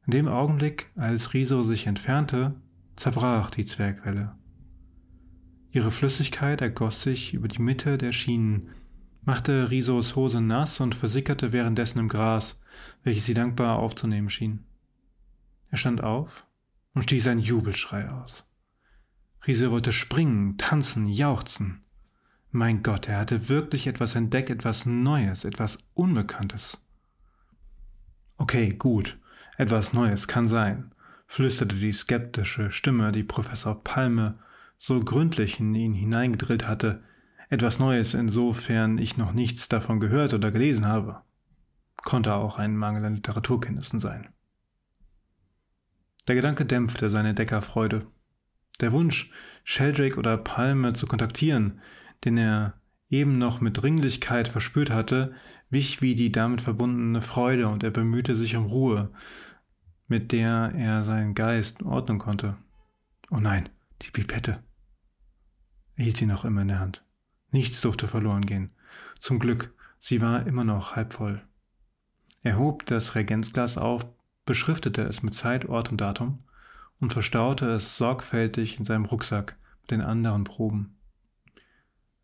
In 0.05 0.11
dem 0.11 0.27
Augenblick, 0.27 0.91
als 0.95 1.33
Riso 1.33 1.63
sich 1.63 1.87
entfernte, 1.87 2.55
zerbrach 2.95 3.49
die 3.51 3.65
Zwergwelle. 3.65 4.35
Ihre 5.71 5.91
Flüssigkeit 5.91 6.61
ergoss 6.61 7.01
sich 7.01 7.33
über 7.33 7.47
die 7.47 7.61
Mitte 7.61 7.97
der 7.97 8.11
Schienen, 8.11 8.69
machte 9.23 9.71
Risos 9.71 10.15
Hose 10.15 10.41
nass 10.41 10.79
und 10.81 10.95
versickerte 10.95 11.53
währenddessen 11.53 11.99
im 11.99 12.09
Gras, 12.09 12.61
welches 13.03 13.25
sie 13.25 13.33
dankbar 13.33 13.79
aufzunehmen 13.79 14.29
schien. 14.29 14.65
Er 15.69 15.77
stand 15.77 16.03
auf 16.03 16.45
und 16.93 17.03
stieß 17.03 17.27
einen 17.27 17.39
Jubelschrei 17.39 18.09
aus. 18.09 18.45
Riese 19.47 19.71
wollte 19.71 19.93
springen, 19.93 20.57
tanzen, 20.57 21.07
jauchzen. 21.07 21.81
Mein 22.51 22.83
Gott, 22.83 23.07
er 23.07 23.19
hatte 23.19 23.47
wirklich 23.47 23.87
etwas 23.87 24.15
entdeckt, 24.15 24.49
etwas 24.49 24.85
Neues, 24.85 25.45
etwas 25.45 25.79
Unbekanntes. 25.93 26.85
Okay, 28.37 28.73
gut, 28.73 29.17
etwas 29.57 29.93
Neues 29.93 30.27
kann 30.27 30.47
sein, 30.47 30.91
flüsterte 31.27 31.75
die 31.75 31.93
skeptische 31.93 32.71
Stimme, 32.71 33.11
die 33.11 33.23
Professor 33.23 33.81
Palme 33.83 34.37
so 34.81 34.99
gründlich 34.99 35.59
in 35.59 35.75
ihn 35.75 35.93
hineingedrillt 35.93 36.67
hatte, 36.67 37.03
etwas 37.49 37.77
Neues 37.77 38.15
insofern 38.15 38.97
ich 38.97 39.15
noch 39.15 39.31
nichts 39.31 39.69
davon 39.69 39.99
gehört 39.99 40.33
oder 40.33 40.51
gelesen 40.51 40.87
habe. 40.87 41.21
Konnte 41.97 42.33
auch 42.33 42.57
ein 42.57 42.75
Mangel 42.75 43.05
an 43.05 43.13
Literaturkenntnissen 43.13 43.99
sein. 43.99 44.29
Der 46.27 46.33
Gedanke 46.33 46.65
dämpfte 46.65 47.11
seine 47.11 47.35
Deckerfreude. 47.35 48.07
Der 48.79 48.91
Wunsch, 48.91 49.29
Sheldrake 49.63 50.17
oder 50.17 50.35
Palme 50.35 50.93
zu 50.93 51.05
kontaktieren, 51.05 51.79
den 52.25 52.37
er 52.37 52.73
eben 53.11 53.37
noch 53.37 53.61
mit 53.61 53.79
Dringlichkeit 53.79 54.47
verspürt 54.47 54.89
hatte, 54.89 55.35
wich 55.69 56.01
wie 56.01 56.15
die 56.15 56.31
damit 56.31 56.59
verbundene 56.59 57.21
Freude 57.21 57.67
und 57.67 57.83
er 57.83 57.91
bemühte 57.91 58.33
sich 58.33 58.55
um 58.55 58.65
Ruhe, 58.65 59.11
mit 60.07 60.31
der 60.31 60.73
er 60.75 61.03
seinen 61.03 61.35
Geist 61.35 61.83
ordnen 61.83 62.17
konnte. 62.17 62.57
Oh 63.29 63.37
nein, 63.37 63.69
die 64.01 64.09
Pipette. 64.09 64.63
Hielt 66.01 66.17
sie 66.17 66.25
noch 66.25 66.45
immer 66.45 66.63
in 66.63 66.67
der 66.67 66.79
Hand. 66.79 67.03
Nichts 67.51 67.79
durfte 67.81 68.07
verloren 68.07 68.43
gehen. 68.43 68.71
Zum 69.19 69.37
Glück, 69.37 69.71
sie 69.99 70.19
war 70.19 70.47
immer 70.47 70.63
noch 70.63 70.95
halb 70.95 71.13
voll. 71.13 71.43
Er 72.41 72.57
hob 72.57 72.87
das 72.87 73.13
Reagenzglas 73.13 73.77
auf, 73.77 74.07
beschriftete 74.45 75.03
es 75.03 75.21
mit 75.21 75.35
Zeit, 75.35 75.69
Ort 75.69 75.91
und 75.91 76.01
Datum 76.01 76.39
und 76.99 77.13
verstaute 77.13 77.69
es 77.69 77.97
sorgfältig 77.97 78.79
in 78.79 78.83
seinem 78.83 79.05
Rucksack 79.05 79.57
mit 79.81 79.91
den 79.91 80.01
anderen 80.01 80.43
Proben. 80.43 80.97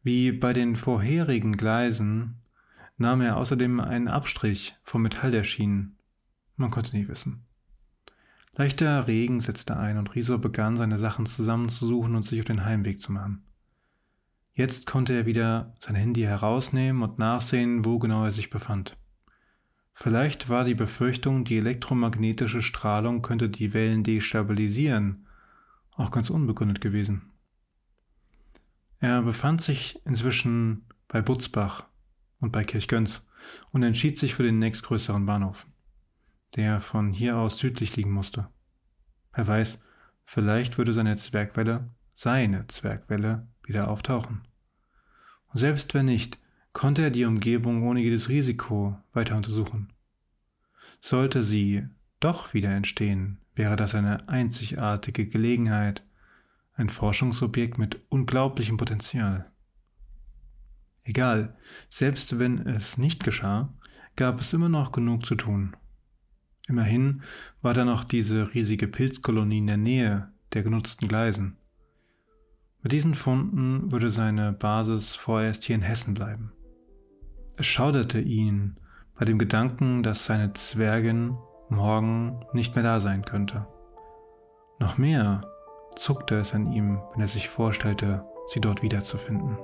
Wie 0.02 0.32
bei 0.32 0.54
den 0.54 0.76
vorherigen 0.76 1.52
Gleisen 1.52 2.42
nahm 2.98 3.22
er 3.22 3.38
außerdem 3.38 3.80
einen 3.80 4.08
Abstrich 4.08 4.76
vom 4.82 5.04
Metall 5.04 5.30
der 5.30 5.44
Schienen. 5.44 5.98
Man 6.56 6.72
konnte 6.72 6.98
nie 6.98 7.08
wissen. 7.08 7.46
Leichter 8.56 9.08
Regen 9.08 9.40
setzte 9.40 9.78
ein 9.78 10.00
und 10.00 10.16
Riso 10.16 10.40
begann, 10.40 10.78
seine 10.78 10.98
Sachen 10.98 11.28
zusammenzusuchen 11.28 12.16
und 12.16 12.24
sich 12.24 12.40
auf 12.40 12.46
den 12.46 12.66
Heimweg 12.66 13.00
zu 13.00 13.12
machen. 13.12 13.44
Jetzt 14.58 14.88
konnte 14.88 15.14
er 15.14 15.28
wieder 15.28 15.76
sein 15.78 15.94
Handy 15.94 16.22
herausnehmen 16.22 17.04
und 17.04 17.20
nachsehen, 17.20 17.86
wo 17.86 18.00
genau 18.00 18.24
er 18.24 18.32
sich 18.32 18.50
befand. 18.50 18.98
Vielleicht 19.94 20.50
war 20.50 20.64
die 20.64 20.74
Befürchtung, 20.74 21.46
die 21.46 21.58
elektromagnetische 21.58 22.64
Strahlung 22.64 23.22
könnte 23.22 23.50
die 23.50 23.76
Wellen 23.76 24.04
destabilisieren, 24.04 25.28
auch 25.96 26.10
ganz 26.10 26.32
unbegründet 26.32 26.82
gewesen. 26.82 27.34
Er 29.00 29.22
befand 29.22 29.62
sich 29.62 30.02
inzwischen 30.08 30.88
bei 31.08 31.22
Butzbach 31.22 31.86
und 32.40 32.52
bei 32.52 32.64
Kirchgöns 32.64 33.30
und 33.70 33.84
entschied 33.84 34.18
sich 34.18 34.34
für 34.34 34.42
den 34.44 34.58
nächstgrößeren 34.58 35.28
Bahnhof, 35.28 35.68
der 36.56 36.80
von 36.80 37.14
hier 37.14 37.38
aus 37.38 37.60
südlich 37.60 37.96
liegen 37.96 38.12
musste. 38.12 38.48
Wer 39.36 39.48
weiß, 39.48 39.84
vielleicht 40.26 40.80
würde 40.80 40.94
seine 40.94 41.16
Zwergwelle, 41.16 41.92
seine 42.14 42.66
Zwergwelle, 42.66 43.48
wieder 43.68 43.90
auftauchen. 43.90 44.42
Und 45.52 45.60
selbst 45.60 45.94
wenn 45.94 46.06
nicht, 46.06 46.40
konnte 46.74 47.04
er 47.04 47.10
die 47.10 47.26
Umgebung 47.26 47.84
ohne 47.84 48.02
jedes 48.02 48.30
Risiko 48.30 48.98
weiter 49.14 49.36
untersuchen. 49.36 49.92
Sollte 51.00 51.44
sie 51.44 51.88
doch 52.20 52.54
wieder 52.54 52.72
entstehen, 52.72 53.40
wäre 53.56 53.76
das 53.76 53.96
eine 53.96 54.28
einzigartige 54.30 55.28
Gelegenheit, 55.28 56.04
ein 56.76 56.90
Forschungsobjekt 56.90 57.78
mit 57.78 58.00
unglaublichem 58.10 58.78
Potenzial. 58.78 59.50
Egal, 61.04 61.56
selbst 61.90 62.38
wenn 62.38 62.60
es 62.68 62.98
nicht 62.98 63.24
geschah, 63.24 63.74
gab 64.16 64.42
es 64.42 64.54
immer 64.54 64.70
noch 64.70 64.92
genug 64.92 65.26
zu 65.26 65.36
tun. 65.36 65.76
Immerhin 66.68 67.24
war 67.62 67.74
da 67.74 67.86
noch 67.86 68.04
diese 68.04 68.54
riesige 68.54 68.88
Pilzkolonie 68.88 69.60
in 69.60 69.68
der 69.68 69.78
Nähe 69.78 70.32
der 70.54 70.64
genutzten 70.64 71.08
Gleisen. 71.08 71.58
Mit 72.88 72.94
diesen 72.94 73.16
Funden 73.16 73.92
würde 73.92 74.10
seine 74.10 74.54
Basis 74.54 75.14
vorerst 75.14 75.64
hier 75.64 75.76
in 75.76 75.82
Hessen 75.82 76.14
bleiben. 76.14 76.54
Es 77.58 77.66
schauderte 77.66 78.22
ihn 78.22 78.78
bei 79.20 79.26
dem 79.26 79.38
Gedanken, 79.38 80.04
dass 80.04 80.26
seine 80.26 80.54
Zwergin 80.54 81.38
morgen 81.68 82.40
nicht 82.54 82.76
mehr 82.76 82.86
da 82.86 83.02
sein 83.02 83.26
könnte. 83.26 83.68
Noch 84.80 84.98
mehr 84.98 85.42
zuckte 85.98 86.36
es 86.36 86.54
an 86.54 86.72
ihm, 86.72 87.02
wenn 87.12 87.20
er 87.20 87.28
sich 87.28 87.50
vorstellte, 87.50 88.24
sie 88.54 88.62
dort 88.62 88.82
wiederzufinden. 88.82 89.58